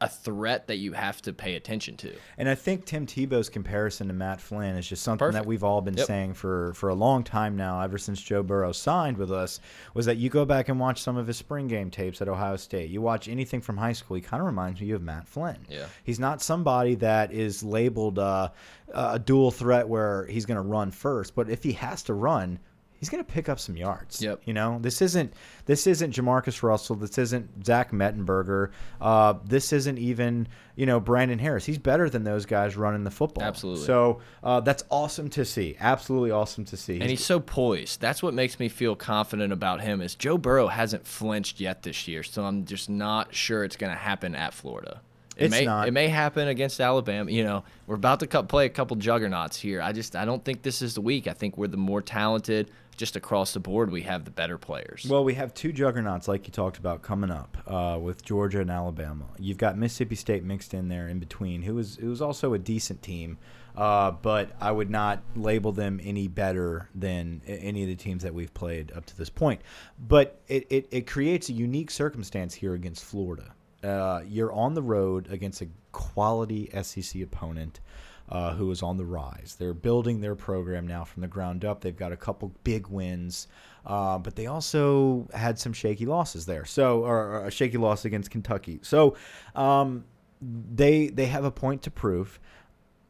[0.04, 2.12] a threat that you have to pay attention to.
[2.38, 5.42] And I think Tim Tebow's comparison to Matt Flynn is just something Perfect.
[5.44, 6.06] that we've all been Yep.
[6.06, 9.60] saying for for a long time now, ever since Joe Burrow signed with us.
[9.94, 12.56] Was that you go back and watch some of his spring game tapes at Ohio
[12.56, 12.90] State?
[12.90, 15.58] You watch anything from high school, he kind of reminds me of Matt Flynn.
[15.68, 15.86] Yeah.
[16.04, 18.50] he's not somebody that is labeled uh,
[18.92, 22.58] a dual threat where he's going to run first, but if he has to run.
[23.04, 24.22] He's going to pick up some yards.
[24.22, 24.40] Yep.
[24.46, 25.34] You know, this isn't
[25.66, 26.96] this isn't Jamarcus Russell.
[26.96, 28.70] This isn't Zach Mettenberger.
[28.98, 31.66] Uh, this isn't even you know Brandon Harris.
[31.66, 33.44] He's better than those guys running the football.
[33.44, 33.84] Absolutely.
[33.84, 35.76] So uh, that's awesome to see.
[35.78, 36.98] Absolutely awesome to see.
[36.98, 38.00] And he's so poised.
[38.00, 40.00] That's what makes me feel confident about him.
[40.00, 43.92] Is Joe Burrow hasn't flinched yet this year, so I'm just not sure it's going
[43.92, 45.02] to happen at Florida.
[45.36, 45.88] It It's may not.
[45.88, 47.30] it may happen against Alabama.
[47.30, 49.82] You know, we're about to play a couple juggernauts here.
[49.82, 51.26] I just I don't think this is the week.
[51.26, 52.70] I think we're the more talented.
[52.96, 55.06] Just across the board, we have the better players.
[55.08, 58.70] Well, we have two juggernauts, like you talked about, coming up uh, with Georgia and
[58.70, 59.24] Alabama.
[59.38, 63.38] You've got Mississippi State mixed in there in between, who is also a decent team,
[63.76, 68.32] uh, but I would not label them any better than any of the teams that
[68.32, 69.60] we've played up to this point.
[69.98, 73.54] But it, it, it creates a unique circumstance here against Florida.
[73.82, 77.80] Uh, you're on the road against a quality SEC opponent
[78.28, 79.56] uh, who is on the rise.
[79.58, 81.80] They're building their program now from the ground up.
[81.80, 83.48] They've got a couple big wins,
[83.86, 86.64] uh, but they also had some shaky losses there.
[86.64, 88.80] So, or, or a shaky loss against Kentucky.
[88.82, 89.16] So,
[89.54, 90.04] um,
[90.40, 92.38] they they have a point to prove.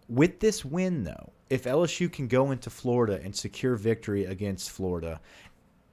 [0.09, 5.21] With this win, though, if LSU can go into Florida and secure victory against Florida,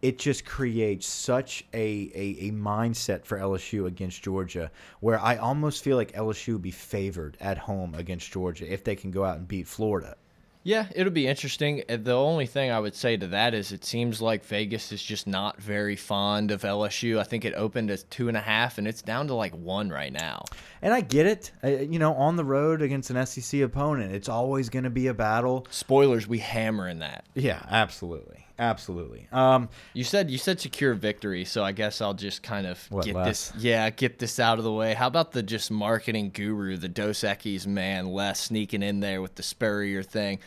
[0.01, 5.83] it just creates such a, a, a mindset for LSU against Georgia where I almost
[5.83, 9.37] feel like LSU would be favored at home against Georgia if they can go out
[9.37, 10.15] and beat Florida.
[10.63, 11.81] Yeah, it'll be interesting.
[11.89, 15.01] Uh, The only thing I would say to that is it seems like Vegas is
[15.01, 17.17] just not very fond of LSU.
[17.17, 19.89] I think it opened as two and a half, and it's down to like one
[19.89, 20.45] right now.
[20.83, 21.51] And I get it.
[21.63, 25.07] Uh, you know, on the road against an SEC opponent, it's always going to be
[25.07, 25.65] a battle.
[25.71, 27.25] Spoilers, we hammer in that.
[27.33, 28.45] Yeah, absolutely.
[28.59, 29.27] Absolutely.
[29.31, 33.05] Um, You said you said secure victory, so I guess I'll just kind of What,
[33.05, 33.49] get Les?
[33.51, 33.53] this.
[33.63, 34.93] Yeah, get this out of the way.
[34.93, 39.35] How about the just marketing guru, the Dos Equis man, Les sneaking in there with
[39.35, 40.39] the Spurrier thing?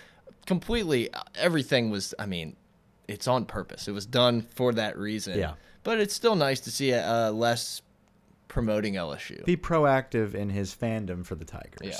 [0.46, 2.14] Completely, everything was.
[2.18, 2.56] I mean,
[3.08, 3.88] it's on purpose.
[3.88, 5.38] It was done for that reason.
[5.38, 5.54] Yeah.
[5.82, 7.82] But it's still nice to see uh, Les
[8.48, 11.80] promoting LSU, be proactive in his fandom for the Tigers.
[11.82, 11.98] Yeah.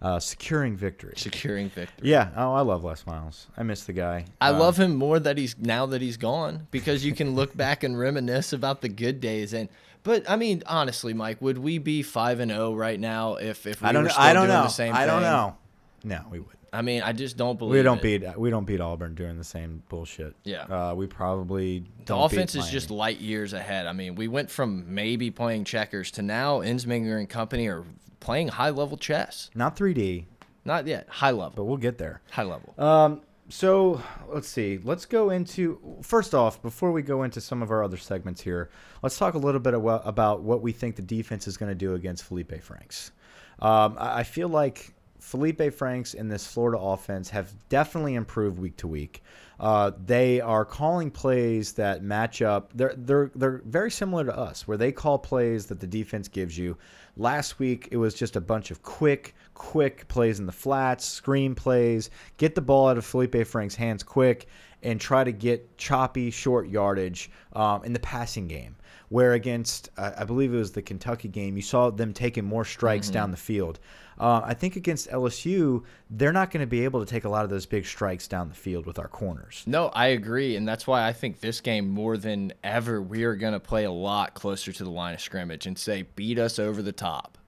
[0.00, 1.14] Uh, securing victory.
[1.16, 2.08] securing victory.
[2.08, 2.30] Yeah.
[2.36, 3.48] Oh, I love Les Miles.
[3.56, 4.26] I miss the guy.
[4.40, 7.56] I Uh, love him more that he's now that he's gone because you can look
[7.56, 9.68] back and reminisce about the good days and
[10.04, 13.82] but I mean honestly Mike would we be 5 and 0 right now if if
[13.82, 14.04] we I don't.
[14.04, 14.62] were still I don't doing know.
[14.62, 15.56] the same I don't know.
[16.04, 16.54] No, we would.
[16.72, 18.20] I mean I just don't believe We don't it.
[18.22, 18.38] beat.
[18.38, 20.36] We don't beat Auburn doing the same bullshit.
[20.44, 20.62] Yeah.
[20.62, 21.82] Uh, we probably.
[22.06, 23.86] the offense is just light years ahead.
[23.86, 27.82] I mean, we went from maybe playing checkers to now Ensminger and company are
[28.20, 29.50] playing high level chess.
[29.54, 30.24] not 3D,
[30.64, 31.52] Not yet, high level.
[31.56, 32.20] but we'll get there.
[32.30, 32.74] High level.
[32.78, 34.78] Um, so let's see.
[34.82, 38.68] Let's go into first off before we go into some of our other segments here.
[39.02, 41.74] Let's talk a little bit about, about what we think the defense is going to
[41.74, 43.12] do against Felipe Franks.
[43.60, 48.76] Um, I, I feel like Felipe Franks and this Florida offense have definitely improved week
[48.78, 49.22] to week.
[49.60, 52.70] Uh, they are calling plays that match up.
[52.74, 56.56] They're they're they're very similar to us, where they call plays that the defense gives
[56.56, 56.76] you.
[57.16, 61.56] Last week it was just a bunch of quick, quick plays in the flats, screen
[61.56, 64.46] plays, get the ball out of Felipe Franks' hands quick,
[64.82, 68.76] and try to get choppy short yardage um, in the passing game.
[69.08, 72.64] Where against, uh, I believe it was the Kentucky game, you saw them taking more
[72.64, 73.14] strikes mm -hmm.
[73.14, 73.78] down the field.
[74.18, 77.44] Uh, I think against LSU, they're not going to be able to take a lot
[77.44, 79.62] of those big strikes down the field with our corners.
[79.66, 80.56] No, I agree.
[80.56, 83.84] And that's why I think this game, more than ever, we are going to play
[83.84, 87.38] a lot closer to the line of scrimmage and say, beat us over the top.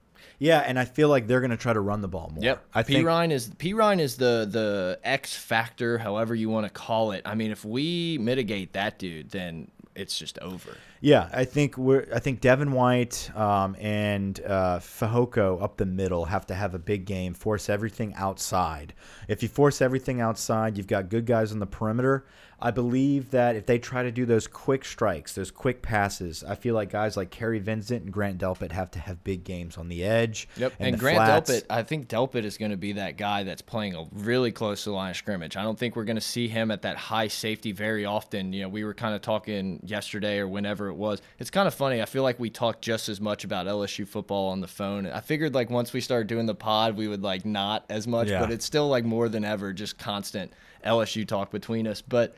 [0.41, 2.43] Yeah, and I feel like they're going to try to run the ball more.
[2.43, 2.65] Yep.
[2.73, 3.03] I P.
[3.03, 7.21] Ryan is Perine is the the X factor, however you want to call it.
[7.25, 10.77] I mean, if we mitigate that dude, then it's just over.
[10.99, 12.07] Yeah, I think we're.
[12.11, 16.79] I think Devin White um, and uh, Fehoko up the middle have to have a
[16.79, 17.35] big game.
[17.35, 18.95] Force everything outside.
[19.27, 22.25] If you force everything outside, you've got good guys on the perimeter.
[22.61, 26.53] I believe that if they try to do those quick strikes, those quick passes, I
[26.53, 29.87] feel like guys like Kary Vincent and Grant Delpit have to have big games on
[29.89, 30.47] the edge.
[30.57, 31.51] Yep, and, and Grant flats.
[31.51, 34.83] Delpit, I think Delpit is going to be that guy that's playing a really close
[34.83, 35.57] to the line of scrimmage.
[35.57, 38.53] I don't think we're going to see him at that high safety very often.
[38.53, 41.21] You know, we were kind of talking yesterday or whenever it was.
[41.39, 41.99] It's kind of funny.
[41.99, 45.07] I feel like we talk just as much about LSU football on the phone.
[45.07, 48.29] I figured like once we started doing the pod, we would like not as much,
[48.29, 48.39] yeah.
[48.39, 50.53] but it's still like more than ever, just constant
[50.85, 52.01] LSU talk between us.
[52.01, 52.35] But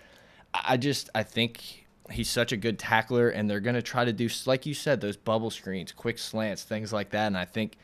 [0.53, 4.13] I just I think he's such a good tackler, and they're going to try to
[4.13, 7.27] do like you said those bubble screens, quick slants, things like that.
[7.27, 7.77] And I think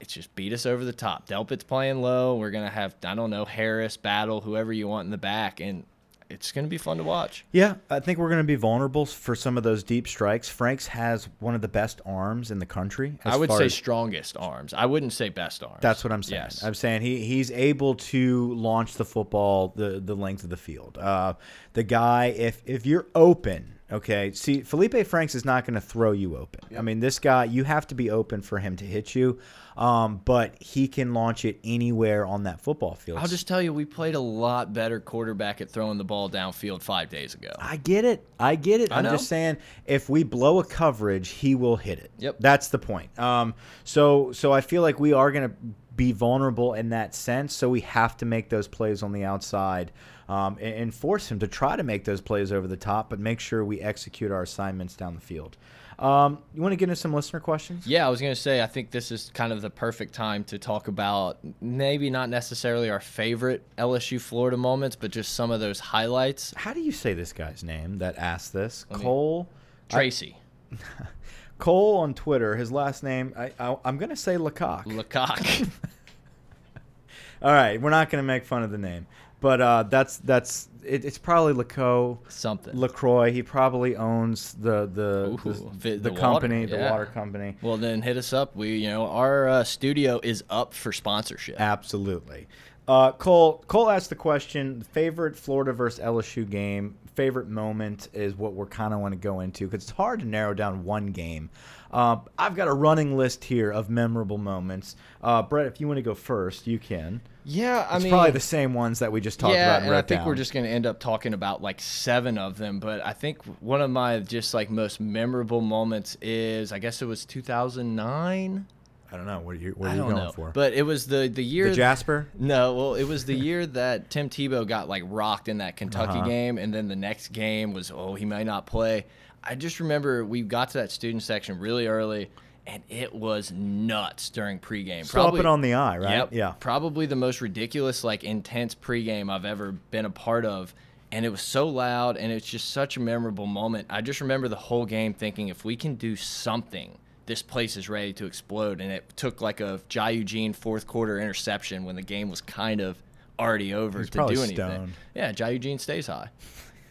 [0.00, 1.26] it's just beat us over the top.
[1.26, 2.36] Delpit's playing low.
[2.36, 5.84] We're gonna have I don't know Harris, Battle, whoever you want in the back, and
[6.30, 7.44] it's going to be fun to watch.
[7.52, 10.48] Yeah, I think we're going to be vulnerable for some of those deep strikes.
[10.48, 13.18] Franks has one of the best arms in the country.
[13.24, 14.72] I would say strongest arms.
[14.72, 15.78] I wouldn't say best arms.
[15.80, 16.42] That's what I'm saying.
[16.42, 16.62] Yes.
[16.62, 20.98] I'm saying he he's able to launch the football the the length of the field.
[20.98, 21.34] Uh,
[21.72, 24.32] the guy, if if you're open Okay.
[24.32, 26.60] See, Felipe Franks is not going to throw you open.
[26.70, 26.78] Yep.
[26.78, 29.38] I mean, this guy, you have to be open for him to hit you.
[29.76, 33.18] Um, but he can launch it anywhere on that football field.
[33.18, 36.82] I'll just tell you, we played a lot better quarterback at throwing the ball downfield
[36.82, 37.50] five days ago.
[37.58, 38.26] I get it.
[38.38, 38.92] I get it.
[38.92, 42.10] I am just saying, if we blow a coverage, he will hit it.
[42.18, 42.36] Yep.
[42.40, 43.16] That's the point.
[43.18, 45.56] Um, so, so I feel like we are going to
[46.00, 47.52] be vulnerable in that sense.
[47.52, 49.92] So we have to make those plays on the outside
[50.30, 53.18] um, and, and, force him to try to make those plays over the top, but
[53.18, 55.58] make sure we execute our assignments down the field.
[55.98, 57.86] Um, you want to get into some listener questions?
[57.86, 60.42] Yeah, I was going to say, I think this is kind of the perfect time
[60.44, 65.60] to talk about maybe not necessarily our favorite LSU Florida moments, but just some of
[65.60, 66.54] those highlights.
[66.56, 68.86] How do you say this guy's name that asked this?
[68.88, 69.46] Let Cole?
[69.90, 70.38] Tracy.
[70.72, 70.76] I,
[71.60, 74.84] Cole on Twitter, his last name, I, I, am going to say Lecoq.
[74.86, 75.68] Lecoq.
[77.42, 79.06] All right, we're not going to make fun of the name,
[79.40, 83.32] but uh, that's that's it, it's probably Laco something Lacroix.
[83.32, 86.84] He probably owns the the Ooh, the, the, the, company, water, yeah.
[86.84, 87.56] the water company.
[87.62, 88.54] Well, then hit us up.
[88.54, 91.58] We you know our uh, studio is up for sponsorship.
[91.58, 92.46] Absolutely.
[92.88, 96.96] Uh, Cole Cole asked the question: favorite Florida versus LSU game.
[97.14, 100.26] Favorite moment is what we're kind of want to go into because it's hard to
[100.26, 101.50] narrow down one game.
[101.92, 104.96] Uh, I've got a running list here of memorable moments.
[105.22, 107.20] Uh, Brett, if you want to go first, you can.
[107.44, 109.86] Yeah, I it's mean, probably the same ones that we just talked yeah, about.
[109.86, 110.26] and I think down.
[110.28, 112.78] we're just going to end up talking about like seven of them.
[112.78, 117.06] But I think one of my just like most memorable moments is I guess it
[117.06, 118.66] was 2009.
[119.12, 119.40] I don't know.
[119.40, 120.32] What are you, what are you going know.
[120.32, 120.50] for?
[120.50, 122.28] But it was the the year the Jasper.
[122.38, 126.18] No, well, it was the year that Tim Tebow got like rocked in that Kentucky
[126.18, 126.28] uh -huh.
[126.28, 129.06] game, and then the next game was oh he might not play.
[129.42, 132.30] I just remember we got to that student section really early,
[132.66, 135.04] and it was nuts during pregame.
[135.04, 136.10] Slap it on the eye, right?
[136.10, 136.52] Yep, yeah.
[136.60, 140.74] Probably the most ridiculous, like intense pregame I've ever been a part of.
[141.12, 143.88] And it was so loud, and it's just such a memorable moment.
[143.90, 146.96] I just remember the whole game thinking, if we can do something
[147.26, 148.80] this place is ready to explode.
[148.80, 152.80] And it took like a Jai Eugene fourth quarter interception when the game was kind
[152.80, 152.96] of
[153.38, 154.54] already over He's to do anything.
[154.54, 154.92] Stoned.
[155.14, 156.30] Yeah, Jai Eugene stays high.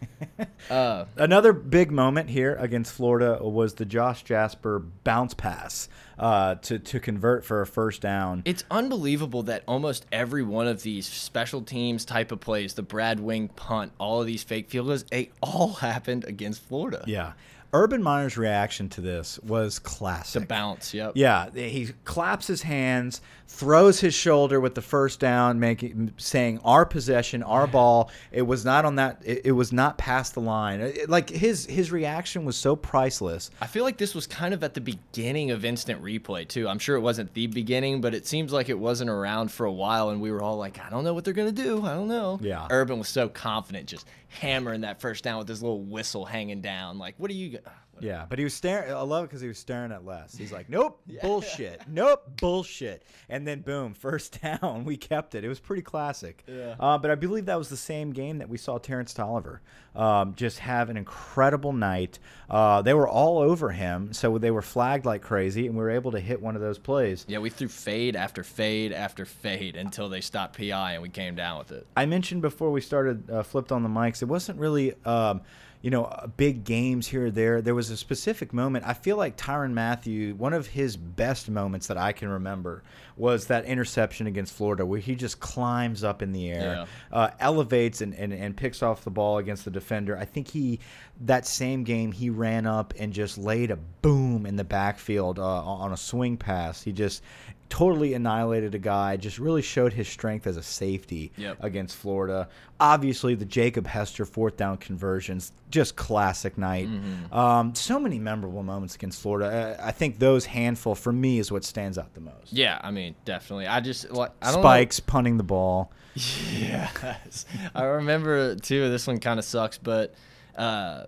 [0.70, 6.80] uh, Another big moment here against Florida was the Josh Jasper bounce pass uh, to
[6.80, 8.42] to convert for a first down.
[8.46, 13.20] It's unbelievable that almost every one of these special teams type of plays, the Brad
[13.20, 17.04] Wing punt, all of these fake field goals, they all happened against Florida.
[17.08, 17.34] Yeah,
[17.74, 20.42] Urban Meyer's reaction to this was classic.
[20.42, 21.14] The bounce, yep.
[21.16, 26.86] Yeah, he claps his hands, throws his shoulder with the first down, making saying our
[26.86, 28.12] possession, our ball.
[28.32, 29.22] It was not on that.
[29.26, 30.80] It, it was not past the line.
[30.80, 33.50] It, like his his reaction was so priceless.
[33.60, 36.70] I feel like this was kind of at the beginning of instant replay too.
[36.70, 39.74] I'm sure it wasn't the beginning, but it seems like it wasn't around for a
[39.74, 41.84] while, and we were all like, I don't know what they're gonna do.
[41.84, 42.40] I don't know.
[42.42, 42.68] Yeah.
[42.70, 47.00] Urban was so confident, just hammering that first down with his little whistle hanging down.
[47.00, 47.60] Like, what are you?
[48.02, 48.92] Yeah, but he was staring.
[48.92, 50.36] I love it because he was staring at Les.
[50.36, 51.82] He's like, "Nope, bullshit.
[51.88, 54.86] Nope, bullshit." And then boom, first down.
[54.86, 55.44] We kept it.
[55.44, 56.44] It was pretty classic.
[56.48, 56.76] Yeah.
[56.80, 59.60] Uh, but I believe that was the same game that we saw Terrance Toliver
[59.96, 62.20] um, just have an incredible night.
[62.50, 65.90] Uh, they were all over him, so they were flagged like crazy, and we were
[65.90, 67.26] able to hit one of those plays.
[67.28, 71.36] Yeah, we threw fade after fade after fade until they stopped PI, and we came
[71.36, 71.86] down with it.
[71.96, 74.22] I mentioned before we started uh, flipped on the mics.
[74.22, 74.94] It wasn't really.
[75.06, 75.42] Um,
[75.82, 77.62] you know, big games here or there.
[77.62, 78.86] There was a specific moment.
[78.86, 82.84] I feel like Tyrann Mathieu, one of his best moments that I can remember
[83.16, 87.18] was that interception against Florida where he just climbs up in the air, Yeah.
[87.18, 90.18] uh, elevates and, and, and picks off the ball against the defender.
[90.18, 90.80] I think he,
[91.22, 95.44] that same game, he ran up and just laid a boom in the backfield uh,
[95.44, 96.82] on a swing pass.
[96.84, 97.24] He just
[97.70, 101.58] totally annihilated a guy, just really showed his strength as a safety Yep.
[101.62, 102.50] against Florida.
[102.80, 106.88] Obviously, the Jacob Hester fourth down conversions, just classic night.
[106.88, 107.34] Mm-hmm.
[107.34, 109.78] Um, so many memorable moments against Florida.
[109.80, 112.52] Uh, I think those handful for me is what stands out the most.
[112.52, 113.68] Yeah, I mean, definitely.
[113.68, 114.62] I just like I don't know.
[114.62, 115.92] Spikes punting the ball.
[116.52, 117.46] Yes.
[117.76, 118.90] I remember too.
[118.90, 120.14] This one kind of sucks, but
[120.58, 121.04] uh,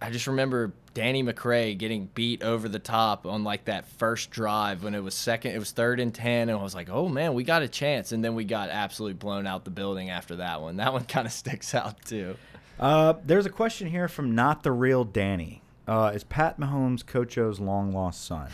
[0.00, 4.82] I just remember Danny McCray getting beat over the top on like that first drive
[4.84, 5.52] when it was second.
[5.52, 8.12] It was third and ten, and I was like, "Oh man, we got a chance."
[8.12, 10.76] And then we got absolutely blown out the building after that one.
[10.76, 12.36] That one kind of sticks out too.
[12.78, 15.62] Uh, there's a question here from not the real Danny.
[15.88, 18.48] Uh, is Pat Mahomes Coach O's long lost son?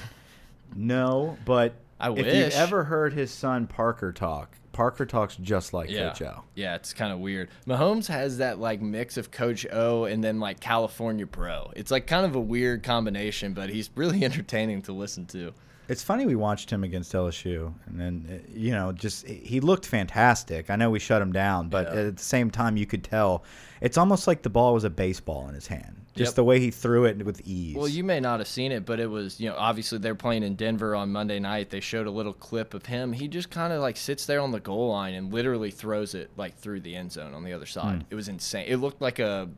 [0.75, 5.91] No, but I if you've ever heard his son Parker talk, Parker talks just like
[5.91, 6.43] Yeah, Coach O.
[6.55, 7.49] yeah, it's kind of weird.
[7.67, 11.71] Mahomes has that like mix of Coach O and then like California Pro.
[11.77, 15.53] It's like kind of a weird combination, but he's really entertaining to listen to.
[15.89, 19.85] It's funny we watched him against LSU, and then uh, you know, just he looked
[19.87, 20.71] fantastic.
[20.71, 22.01] I know we shut him down, but Yeah.
[22.03, 23.45] at the same time, you could tell
[23.81, 25.97] it's almost like the ball was a baseball in his hand.
[26.15, 26.37] Just Yep.
[26.37, 27.75] the way he threw it with ease.
[27.75, 30.43] Well, you may not have seen it, but it was, you know, obviously they're playing
[30.43, 31.71] in Denver on Monday night.
[31.71, 33.15] They showed a little clip of him.
[33.15, 36.31] He just kind of like sits there on the goal line and literally throws it
[36.37, 38.05] like through the end zone on the other side.
[38.11, 38.67] It was insane.
[38.69, 39.49] It looked like a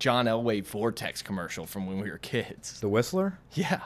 [0.00, 2.80] John Elway Vortex commercial from when we were kids.
[2.80, 3.38] the Whistler.
[3.52, 3.80] Yeah.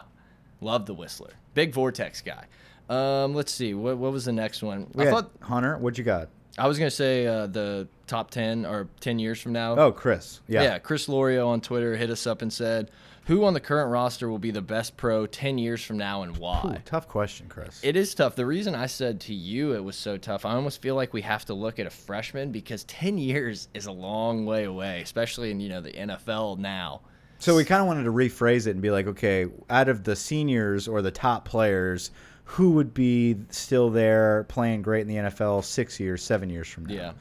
[0.63, 1.35] Love the Whistler.
[1.57, 2.45] Big Vortex guy.
[2.89, 3.73] Um, let's see.
[3.73, 4.87] What, what was the next one?
[4.95, 5.79] We I thought Hunter.
[5.79, 6.29] What you got?
[6.59, 9.75] I was gonna say uh, the top ten or ten years from now.
[9.75, 10.41] Oh, Chris.
[10.47, 10.63] Yeah.
[10.63, 12.91] Yeah, Chris Lorio on Twitter hit us up and said,
[13.25, 16.37] "Who on the current roster will be the best pro 10 years from now and
[16.37, 17.81] Ooh, why?" tough question, Chris.
[17.83, 18.37] It is tough.
[18.37, 21.23] The reason I said to you it was so tough, I almost feel like we
[21.23, 25.51] have to look at a freshman because 10 years is a long way away, especially
[25.51, 27.01] in, you know, the NFL now.
[27.39, 30.17] So we kind of wanted to rephrase it and be like, okay, out of the
[30.17, 32.11] seniors or the top players,
[32.45, 36.87] who would be still there playing great in the NFL six years, seven years from
[36.87, 36.95] now?
[36.95, 37.13] Yeah.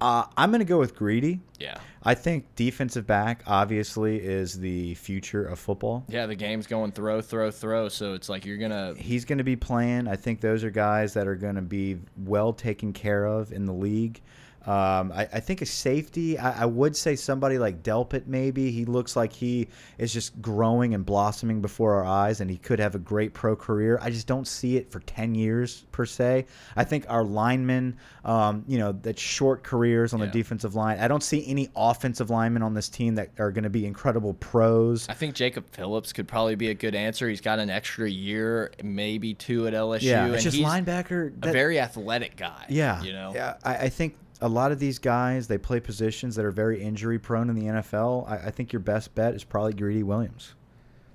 [0.00, 1.40] Uh, I'm going to go with Greedy.
[1.58, 1.78] Yeah.
[2.02, 6.04] I think defensive back obviously is the future of football.
[6.08, 9.38] Yeah, the game's going throw, throw, throw, so it's like you're going to He's going
[9.38, 10.08] to be playing.
[10.08, 13.66] I think those are guys that are going to be well taken care of in
[13.66, 14.22] the league.
[14.66, 18.70] Um, I, I think a safety, I, I would say somebody like Delpit maybe.
[18.70, 22.78] He looks like he is just growing and blossoming before our eyes, and he could
[22.78, 23.98] have a great pro career.
[24.02, 26.44] I just don't see it for 10 years per se.
[26.76, 30.26] I think our linemen, um, you know, that short careers on Yeah.
[30.26, 30.98] the defensive line.
[30.98, 34.34] I don't see any offensive linemen on this team that are going to be incredible
[34.34, 35.08] pros.
[35.08, 37.28] I think Jacob Phillips could probably be a good answer.
[37.30, 40.02] He's got an extra year, maybe two at LSU.
[40.02, 41.32] Yeah, and it's just he's linebacker.
[41.42, 42.66] a very athletic guy.
[42.68, 43.32] Yeah, You know?
[43.34, 46.82] Yeah, I, I think a lot of these guys they play positions that are very
[46.82, 48.30] injury prone in the NFL.
[48.30, 50.54] I, I think your best bet is probably Greedy Williams.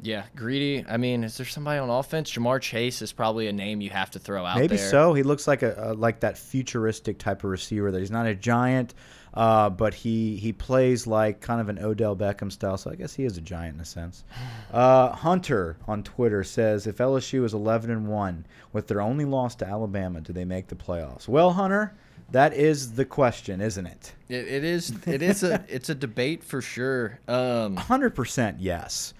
[0.01, 0.83] Yeah, greedy.
[0.88, 2.31] I mean, is there somebody on offense?
[2.31, 4.89] Ja'Marr Chase is probably a name you have to throw out Maybe there.
[4.89, 5.13] so.
[5.13, 7.91] He looks like a, a like that futuristic type of receiver.
[7.91, 8.93] That he's not a giant,
[9.33, 12.77] uh, but he he plays like kind of an Odell Beckham style.
[12.77, 14.23] So I guess he is a giant in a sense.
[14.73, 19.55] Uh, Hunter on Twitter says if LSU is 11 and one with their only loss
[19.55, 21.29] to Alabama, do they make the playoffs?
[21.29, 21.95] Well, Hunter,
[22.31, 24.13] that is the question, isn't it?
[24.29, 24.91] It, it is.
[25.05, 25.63] It is a.
[25.69, 27.19] it's a debate for sure.
[27.27, 29.13] Um, hundred percent yes,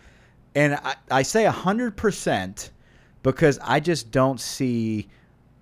[0.56, 2.72] and I, I say hundred percent
[3.24, 5.08] because I just don't see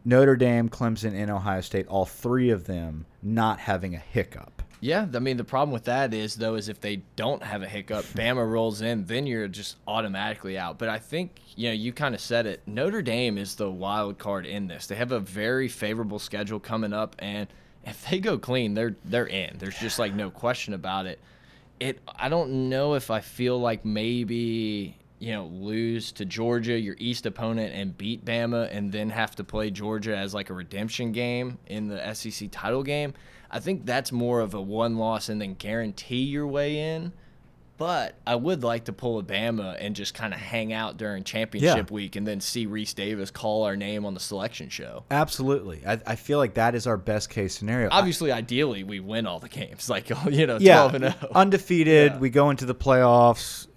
[0.05, 4.62] Notre Dame, Clemson, and Ohio State, all three of them, not having a hiccup.
[4.83, 7.67] Yeah, I mean the problem with that is though is if they don't have a
[7.69, 10.77] hiccup, Bama rolls in, then you're just automatically out.
[10.77, 12.61] But I think you know you kind of said it.
[12.67, 14.87] Notre Dame is the wild card in this.
[14.87, 17.47] They have a very favorable schedule coming up, and
[17.85, 19.55] if they go clean, they're they're in.
[19.57, 21.21] There's just like no question about it.
[21.79, 26.95] It I don't know if I feel like maybe you know lose to Georgia, your
[26.99, 31.13] East opponent, and beat Bama, and then have to play Georgia as like a redemption
[31.13, 33.13] game in the SEC title game.
[33.49, 37.13] I think that's more of a one loss and then guarantee your way in.
[37.77, 41.23] But I would like to pull a Bama and just kind of hang out during
[41.23, 41.93] championship Yeah.
[41.93, 45.03] week and then see Rece Davis call our name on the selection show.
[45.09, 45.81] Absolutely.
[45.85, 47.89] I, I feel like that is our best case scenario.
[47.89, 51.09] I- Obviously, ideally, we win all the games, like you know, yeah, twelve and oh.
[51.19, 51.31] zero.
[51.33, 52.11] undefeated.
[52.13, 52.19] Yeah.
[52.19, 53.67] We go into the playoffs,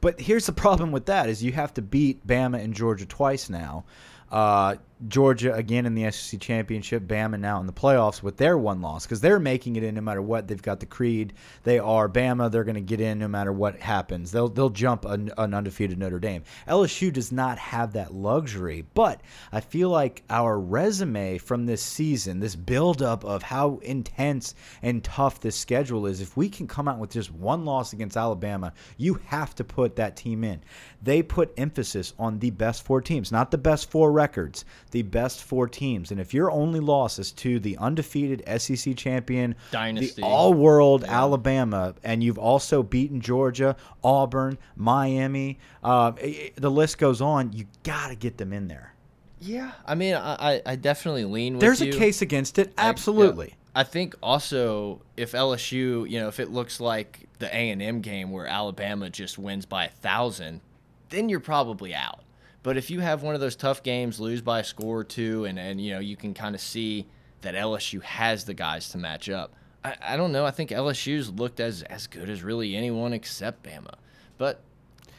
[0.00, 3.50] but here's the problem with that: is you have to beat Bama and Georgia twice
[3.50, 3.84] now.
[4.30, 4.76] Uh,
[5.08, 9.04] Georgia again in the SEC championship, Bama now in the playoffs with their one loss
[9.04, 10.48] because they're making it in no matter what.
[10.48, 11.34] They've got the creed.
[11.62, 12.50] They are Bama.
[12.50, 14.32] They're going to get in no matter what happens.
[14.32, 16.44] They'll they'll jump an, an undefeated Notre Dame.
[16.68, 19.20] LSU does not have that luxury, but
[19.52, 25.40] I feel like our resume from this season, this buildup of how intense and tough
[25.40, 29.20] this schedule is, if we can come out with just one loss against Alabama, you
[29.26, 30.62] have to put that team in.
[31.02, 34.64] They put emphasis on the best four teams, not the best four records,
[34.94, 36.12] the best four teams.
[36.12, 40.22] And if your only loss is to the undefeated SEC champion, Dynasty.
[40.22, 43.74] the all world Alabama, and you've also beaten Georgia,
[44.04, 46.12] Auburn, Miami, uh,
[46.54, 48.94] the list goes on, you got to get them in there.
[49.40, 51.92] Yeah, I mean, I I- I definitely lean with There's you.
[51.92, 52.72] a case against it.
[52.78, 53.48] I- Absolutely.
[53.48, 53.54] yeah.
[53.76, 58.00] I think also if LSU, you know, if it looks like the A and M
[58.00, 60.60] game where Alabama just wins by a thousand,
[61.08, 62.20] then you're probably out.
[62.64, 65.44] But if you have one of those tough games, lose by a score or two,
[65.44, 67.06] and and you know you can kind of see
[67.42, 69.52] that LSU has the guys to match up.
[69.84, 70.46] I, I don't know.
[70.46, 73.94] I think LSU's looked as as good as really anyone except Bama.
[74.38, 74.62] But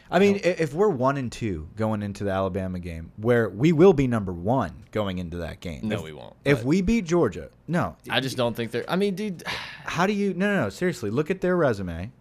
[0.10, 3.94] I mean, if we're one and two going into the Alabama game, where we will
[3.94, 5.82] be number one going into that game.
[5.84, 7.96] No, if, we won't, If we beat Georgia, no.
[8.10, 8.90] I just don't think they're.
[8.90, 10.34] I mean, dude, How do you?
[10.34, 10.70] No, no, no.
[10.70, 12.12] Seriously, look at their resume.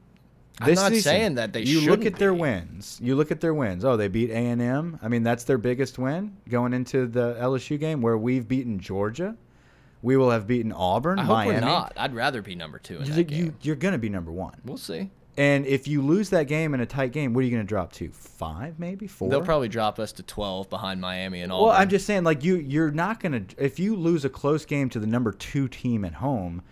[0.61, 1.83] I'm not saying that they should.
[1.83, 2.41] You look at their be.
[2.41, 2.99] wins.
[3.03, 3.85] You look at their wins.
[3.85, 4.99] Oh, they beat A and M.
[5.03, 9.37] I mean, that's their biggest win going into the LSU game, where we've beaten Georgia.
[10.03, 11.55] We will have beaten Auburn, I hope Miami.
[11.55, 11.95] we're not.
[11.97, 13.57] I'd rather be number two in you, that game.
[13.63, 14.55] You, are going to be number one.
[14.65, 15.11] We'll see.
[15.37, 17.69] And if you lose that game in a tight game, what are you going to
[17.69, 18.11] drop to?
[18.11, 19.29] Five, maybe four.
[19.29, 21.67] They'll probably drop us to 12 behind Miami and all.
[21.67, 24.89] Well, I'm just saying, like you, you're not gonna if you lose a close game
[24.91, 26.63] to the number two team at home,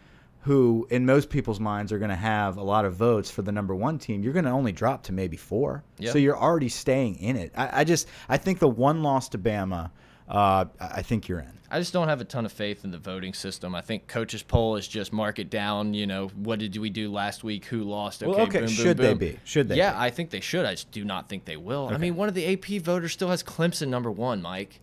[0.43, 3.75] who in most people's minds are gonna have a lot of votes for the number
[3.75, 4.23] one team.
[4.23, 6.11] You're gonna only drop to maybe four, Yeah.
[6.13, 7.53] so you're already staying in it.
[7.57, 9.91] I, I just, I think the one loss to Bama,
[10.29, 11.53] uh, I think you're in.
[11.71, 13.75] I just don't have a ton of faith in the voting system.
[13.75, 15.95] I think coaches poll is just mark it down.
[15.95, 17.65] You know, what did we do last week?
[17.67, 18.23] Who lost?
[18.23, 19.19] Okay, Well, okay, boom, boom, should they boom.
[19.19, 19.39] be?
[19.45, 19.99] Should they Yeah, be?
[19.99, 20.67] I think they should.
[20.67, 21.89] I just do not think they will.
[21.89, 24.43] I mean, one of the AP voters still has Clemson number one.
[24.43, 24.81] Mike,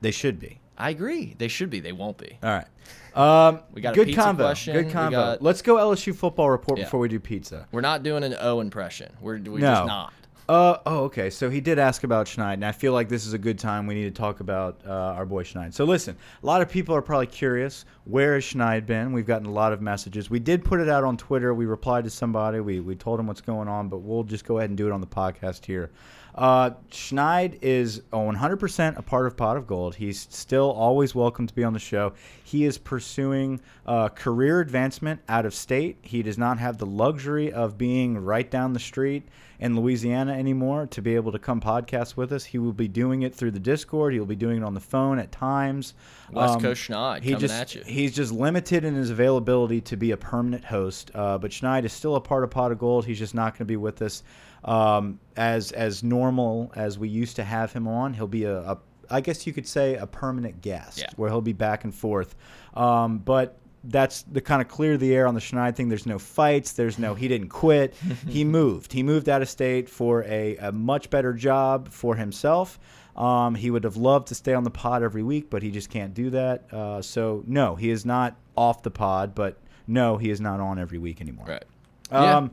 [0.00, 0.60] They should be.
[0.80, 1.34] I agree.
[1.38, 1.80] They should be.
[1.80, 2.38] They won't be.
[2.42, 2.66] All right.
[3.14, 4.44] Um, We got good combo.
[4.44, 4.74] question.
[4.74, 5.16] Good We combo.
[5.16, 6.84] got- Let's go LSU football report Yeah.
[6.84, 7.66] before we do pizza.
[7.72, 9.12] We're not doing an O impression.
[9.20, 9.74] We're, we're no.
[9.74, 10.12] just not.
[10.48, 11.30] Uh, oh, okay.
[11.30, 13.86] So he did ask about Schneid, and I feel like this is a good time.
[13.86, 15.72] We need to talk about uh, our boy Schneid.
[15.74, 17.84] So listen, a lot of people are probably curious.
[18.04, 19.12] Where has Schneid been?
[19.12, 20.28] We've gotten a lot of messages.
[20.28, 21.54] We did put it out on Twitter.
[21.54, 22.58] We replied to somebody.
[22.58, 24.92] We, we told him what's going on, but we'll just go ahead and do it
[24.92, 25.90] on the podcast here.
[26.34, 29.96] Uh, Schneid is 100% a part of Pot of Gold.
[29.96, 32.12] He's still always welcome to be on the show.
[32.44, 35.98] He is pursuing uh, career advancement out of state.
[36.02, 39.28] He does not have the luxury of being right down the street
[39.60, 42.44] in Louisiana anymore to be able to come podcast with us.
[42.44, 44.14] He will be doing it through the Discord.
[44.14, 45.94] He'll be doing it on the phone at times.
[46.32, 47.82] West Coast Schneid he coming just, at you.
[47.84, 51.10] He's just limited in his availability to be a permanent host.
[51.14, 53.04] Uh, but Schneid is still a part of Pot of Gold.
[53.04, 54.22] He's just not going to be with us
[54.64, 58.14] um, as as normal as we used to have him on.
[58.14, 58.78] He'll be a, a
[59.10, 61.06] I guess you could say a permanent guest Yeah.
[61.16, 62.36] where he'll be back and forth.
[62.74, 65.88] Um, but that's the kind of clear the air on the Schneid thing.
[65.88, 66.72] There's no fights.
[66.72, 67.94] There's no he didn't quit.
[68.28, 68.92] he moved.
[68.92, 72.78] He moved out of state for a, a much better job for himself.
[73.16, 75.90] Um, he would have loved to stay on the pod every week, but he just
[75.90, 76.72] can't do that.
[76.72, 80.78] Uh, so no, he is not off the pod, but no, he is not on
[80.78, 81.46] every week anymore.
[81.48, 81.64] Right.
[82.12, 82.48] Yeah.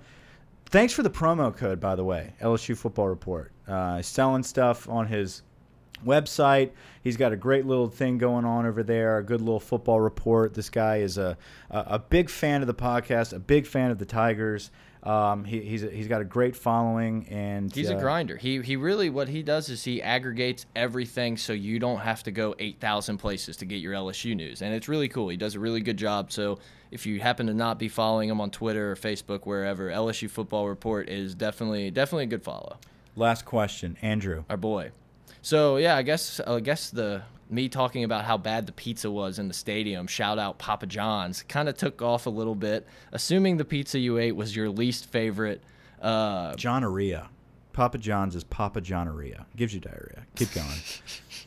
[0.70, 2.34] Thanks for the promo code, by the way.
[2.42, 3.54] LSU Football Report.
[3.68, 5.44] Uh, selling stuff on his
[6.06, 6.72] website.
[7.04, 9.18] He's got a great little thing going on over there.
[9.18, 10.54] A good little football report.
[10.54, 11.38] This guy is a
[11.70, 13.32] a, a big fan of the podcast.
[13.32, 14.70] A big fan of the Tigers.
[15.08, 18.36] Um, he, he's a, he's got a great following, and He's uh, a grinder.
[18.36, 22.32] He he really what he does is he aggregates everything so you don't have to
[22.32, 24.62] go 8,000 places to get your LSU news.
[24.62, 25.30] And it's really cool.
[25.30, 26.34] He does a really good job.
[26.34, 26.60] So
[26.92, 30.68] if you happen to not be following him on Twitter or Facebook wherever, LSU Football
[30.68, 32.78] Report is definitely definitely a good follow.
[33.16, 34.44] Last question, Andrew.
[34.50, 34.92] Our boy.
[35.42, 39.40] So yeah, I guess I guess the me talking about how bad the pizza was
[39.40, 42.86] in the stadium, shout out Papa John's, kind of took off a little bit.
[43.12, 45.62] Assuming the pizza you ate was your least favorite.
[46.02, 47.28] Uh, Johnaria.
[47.74, 49.46] Papa John's is Papa Johnaria.
[49.56, 50.26] Gives you diarrhea.
[50.36, 50.68] Keep going.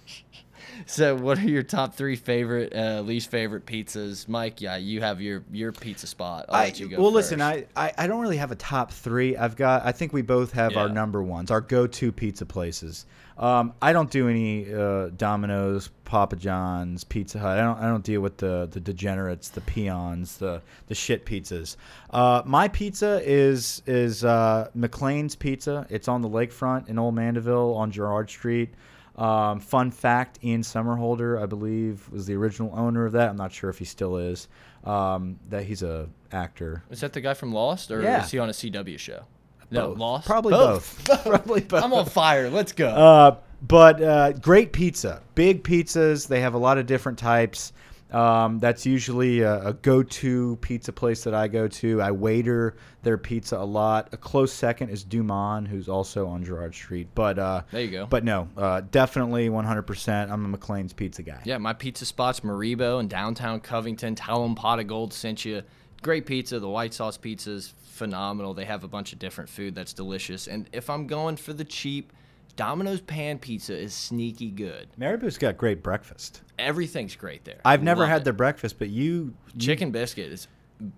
[0.86, 4.61] so, what are your top three favorite, uh, least favorite pizzas, Mike?
[4.61, 6.47] Yeah, you have your your pizza spot.
[6.49, 7.32] I'll I, let you go well, first.
[7.32, 9.36] listen, I, I, I don't really have a top three.
[9.36, 13.07] I've got, I think we both have our number ones, our go to pizza places.
[13.41, 17.59] Um, I don't do any uh, Domino's, Papa John's, Pizza Hut.
[17.59, 21.76] I don't, I don't deal with the, the degenerates, the peons, the, the shit pizzas.
[22.11, 25.86] Uh, my pizza is is uh, McLean's Pizza.
[25.88, 28.74] It's on the lakefront in Old Mandeville on Gerard Street.
[29.16, 33.30] Um, fun fact: Ian Somerhalder, I believe, was the original owner of that.
[33.30, 34.49] I'm not sure if he still is.
[34.84, 36.82] Um, that he's a actor.
[36.91, 38.22] is that the guy from Lost, or Yeah.
[38.24, 39.24] is he on a CW show?
[39.70, 39.98] No, Both.
[39.98, 40.26] Lost.
[40.26, 41.04] Probably both.
[41.24, 41.82] Probably both.
[41.84, 42.50] I'm on fire.
[42.50, 42.88] Let's go.
[42.88, 46.26] Uh, but uh, great pizza, big pizzas.
[46.26, 47.72] They have a lot of different types.
[48.10, 52.02] Um, that's usually a, a go-to pizza place that I go to.
[52.02, 54.08] I waiter their pizza a lot.
[54.12, 57.06] A close second is Dumont, who's also on Gerard Street.
[57.14, 58.06] But uh, There you go.
[58.06, 60.30] But no, uh, definitely 100%.
[60.30, 61.40] I'm a McLean's pizza guy.
[61.44, 64.16] Yeah, my pizza spots, Maribo in downtown Covington.
[64.28, 65.62] 'em Pot of Gold sent you.
[66.02, 66.58] Great pizza.
[66.58, 68.55] The white sauce pizza's phenomenal.
[68.55, 70.48] They have a bunch of different food that's delicious.
[70.48, 72.12] And if I'm going for the cheap,
[72.57, 74.88] Domino's pan pizza is sneaky good.
[74.98, 76.40] Maribou's got great breakfast.
[76.59, 77.61] Everything's great there.
[77.64, 78.24] I've never Love had it.
[78.24, 80.48] their breakfast, but you, you chicken biscuit is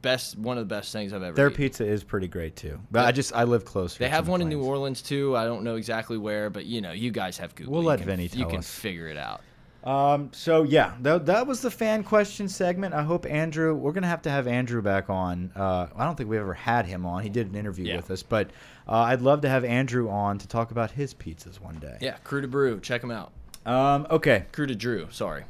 [0.00, 1.56] best one of the best things I've ever their eaten.
[1.56, 2.78] pizza is pretty great too.
[2.92, 3.04] But.
[3.04, 3.98] I just I live closer.
[3.98, 5.36] They have one in New Orleans too.
[5.36, 7.72] I don't know exactly where, but you know, you guys have Google.
[7.72, 8.70] We'll You let can- Vinny You tell can us.
[8.72, 9.40] figure it out.
[9.84, 12.94] Um, so yeah, that, that was the fan question segment.
[12.94, 15.50] I hope Andrew, we're gonna have to have Andrew back on.
[15.56, 17.22] Uh, I don't think we ever had him on.
[17.22, 17.96] He did an interview Yeah.
[17.96, 18.50] with us, but
[18.88, 21.96] uh, I'd love to have Andrew on to talk about his pizzas one day.
[22.00, 22.78] Yeah, Crew to Brew.
[22.80, 23.32] Check him out.
[23.66, 24.46] Um, okay.
[24.52, 25.08] Crew to Drew.
[25.10, 25.44] Sorry.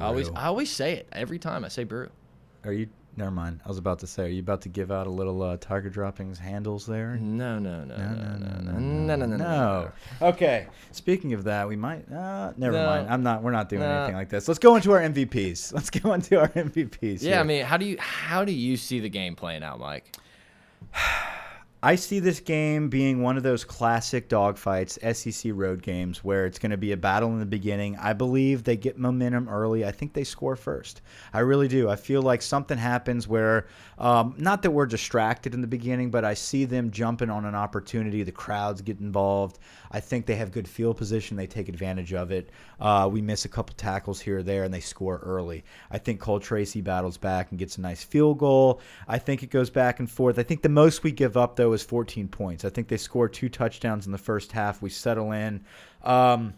[0.00, 2.10] I always I always say it every time I say brew.
[2.64, 2.88] Are you?
[3.18, 3.60] Never mind.
[3.64, 5.88] I was about to say, are you about to give out a little uh, Tiger
[5.88, 7.16] Droppings handles there?
[7.16, 9.92] No, no, no, no, no, no, no, no, no, no, No.
[10.20, 10.66] Okay.
[10.92, 12.10] Speaking of that, we might.
[12.12, 12.84] Uh, never No.
[12.86, 13.08] mind.
[13.08, 13.42] I'm not.
[13.42, 13.88] We're not doing No.
[13.90, 14.48] anything like this.
[14.48, 15.72] Let's go into our MVPs.
[15.74, 17.22] Let's go into our MVPs.
[17.22, 17.40] Yeah, here.
[17.40, 20.14] I mean, how do you how do you see the game playing out, Mike?
[21.86, 26.58] I see this game being one of those classic dogfights, SEC road games, where it's
[26.58, 27.96] going to be a battle in the beginning.
[27.98, 29.84] I believe they get momentum early.
[29.84, 31.00] I think they score first.
[31.32, 31.88] I really do.
[31.88, 33.68] I feel like something happens where,
[33.98, 37.54] um, not that we're distracted in the beginning, but I see them jumping on an
[37.54, 38.24] opportunity.
[38.24, 39.60] The crowds get involved.
[39.90, 41.36] I think they have good field position.
[41.36, 42.50] They take advantage of it.
[42.80, 45.64] Uh, we miss a couple tackles here or there, and they score early.
[45.90, 48.80] I think Cole Tracy battles back and gets a nice field goal.
[49.08, 50.38] I think it goes back and forth.
[50.38, 52.64] I think the most we give up though is 14 points.
[52.64, 54.82] I think they score two touchdowns in the first half.
[54.82, 55.64] We settle in.
[56.02, 56.54] Um,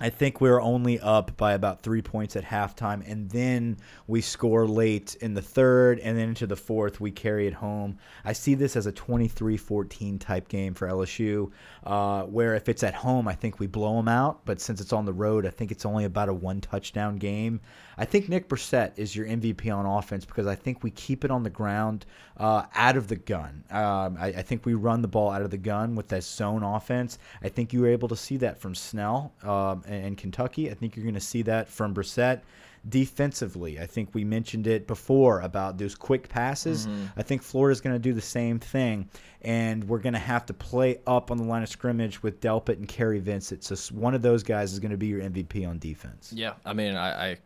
[0.00, 3.76] I think we're only up by about three points at halftime, and then
[4.08, 7.98] we score late in the third, and then into the fourth, we carry it home.
[8.24, 11.52] I see this as a 23 14 type game for LSU,
[11.84, 14.92] uh, where if it's at home, I think we blow them out, but since it's
[14.92, 17.60] on the road, I think it's only about a one touchdown game.
[17.96, 21.30] I think Nick Brossette is your MVP on offense because I think we keep it
[21.30, 22.04] on the ground
[22.36, 23.64] uh, out of the gun.
[23.70, 26.62] Um, I, I think we run the ball out of the gun with that zone
[26.62, 27.18] offense.
[27.42, 30.70] I think you were able to see that from Snell um, and, and Kentucky.
[30.70, 32.40] I think you're going to see that from Brossette.
[32.86, 36.86] Defensively, I think we mentioned it before about those quick passes.
[37.16, 39.08] I think Florida's going to do the same thing,
[39.40, 42.76] and we're going to have to play up on the line of scrimmage with Delpit
[42.76, 43.64] and Kary Vincent.
[43.64, 46.30] So one of those guys is going to be your MVP on defense.
[46.36, 47.36] Yeah, I mean, I, I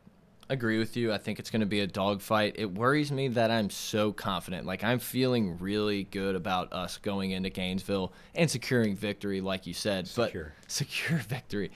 [0.49, 1.12] agree with you.
[1.12, 2.57] I think it's going to be a dogfight.
[2.59, 4.66] It worries me that I'm so confident.
[4.66, 9.74] Like I'm feeling really good about us going into Gainesville and securing victory, like you
[9.74, 10.09] said.
[10.09, 10.55] Secure.
[10.61, 11.70] But secure victory.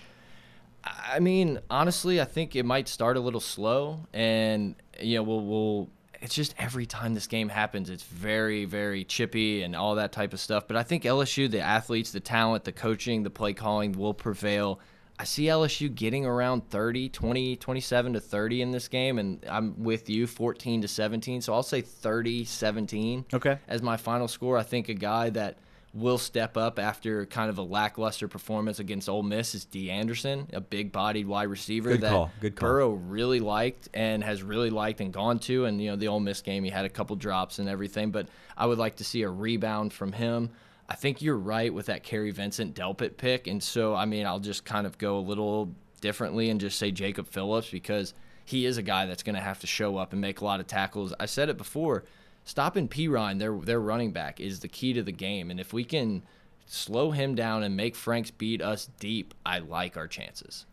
[0.85, 5.41] I mean, honestly, I think it might start a little slow, and you know, we'll
[5.41, 5.91] we'll.
[6.20, 10.33] It's just every time this game happens, it's very, very chippy and all that type
[10.33, 10.68] of stuff.
[10.68, 14.79] But I think LSU, the athletes, the talent, the coaching, the play calling will prevail.
[15.23, 19.81] I see LSU getting around 30, 20, 27 to 30 in this game, and I'm
[19.81, 21.43] with you, 14 to 17.
[21.43, 23.57] So I'll say 30 17 Okay.
[23.68, 24.59] as my final score.
[24.59, 25.59] I think a guy that
[25.95, 30.49] will step up after kind of a lackluster performance against Ole Miss is Dee Anderson,
[30.53, 32.68] a big-bodied wide receiver Good that call, good call.
[32.68, 35.66] Burrow really liked and has really liked and gone to.
[35.66, 38.27] And you know, the Ole Miss game, he had a couple drops and everything, but
[38.57, 40.51] I would like to see a rebound from him.
[40.93, 44.38] I think you're right with that Kary Vincent Delpit pick, and so I mean, I'll
[44.38, 45.70] just kind of go a little
[46.03, 48.12] differently and just say Jacob Phillips because
[48.45, 50.61] he is a guy that's going to have to show up and make a lot
[50.61, 51.14] of tackles.
[51.18, 52.05] I said it before
[52.45, 55.51] stopping Perine, their their running back, is the key to the game.
[55.51, 56.24] And if we can
[56.66, 60.66] slow him down and make Franks beat us deep, I like our chances.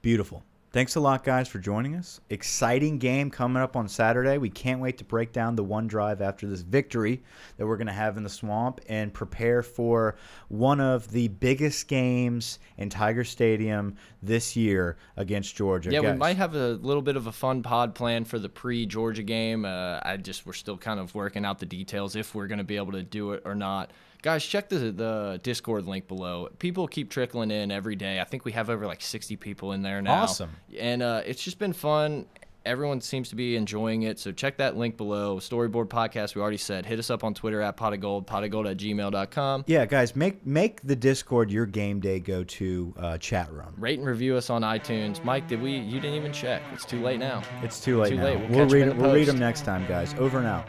[0.00, 0.42] Beautiful.
[0.72, 2.22] Thanks a lot, guys, for joining us.
[2.30, 4.38] Exciting game coming up on Saturday.
[4.38, 7.22] We can't wait to break down the one drive after this victory
[7.58, 10.16] that we're going to have in the swamp and prepare for
[10.48, 15.92] one of the biggest games in Tiger Stadium this year against Georgia.
[15.92, 16.12] Yeah, guys.
[16.12, 19.66] we might have a little bit of a fun pod plan for the pre-Georgia game.
[19.66, 22.64] Uh, I just we're still kind of working out the details if we're going to
[22.64, 23.90] be able to do it or not.
[24.22, 26.48] Guys, check the the Discord link below.
[26.60, 28.20] People keep trickling in every day.
[28.20, 30.22] I think we have over like 60 people in there now.
[30.22, 30.50] Awesome.
[30.78, 32.26] And uh, it's just been fun.
[32.64, 34.20] Everyone seems to be enjoying it.
[34.20, 35.38] So check that link below.
[35.38, 36.86] Storyboard Podcast, we already said.
[36.86, 39.64] Hit us up on Twitter at pot of gold, pot of gold at gmail.com.
[39.66, 43.74] Yeah, guys, make make the Discord your game day go to uh, chat room.
[43.76, 45.24] Rate and review us on iTunes.
[45.24, 45.72] Mike, did we?
[45.72, 46.62] You didn't even check.
[46.72, 47.42] It's too late now.
[47.64, 48.24] It's too late Too now.
[48.26, 48.38] late.
[48.48, 50.14] We'll We'll read we'll read them next time, guys.
[50.14, 50.68] Over and out.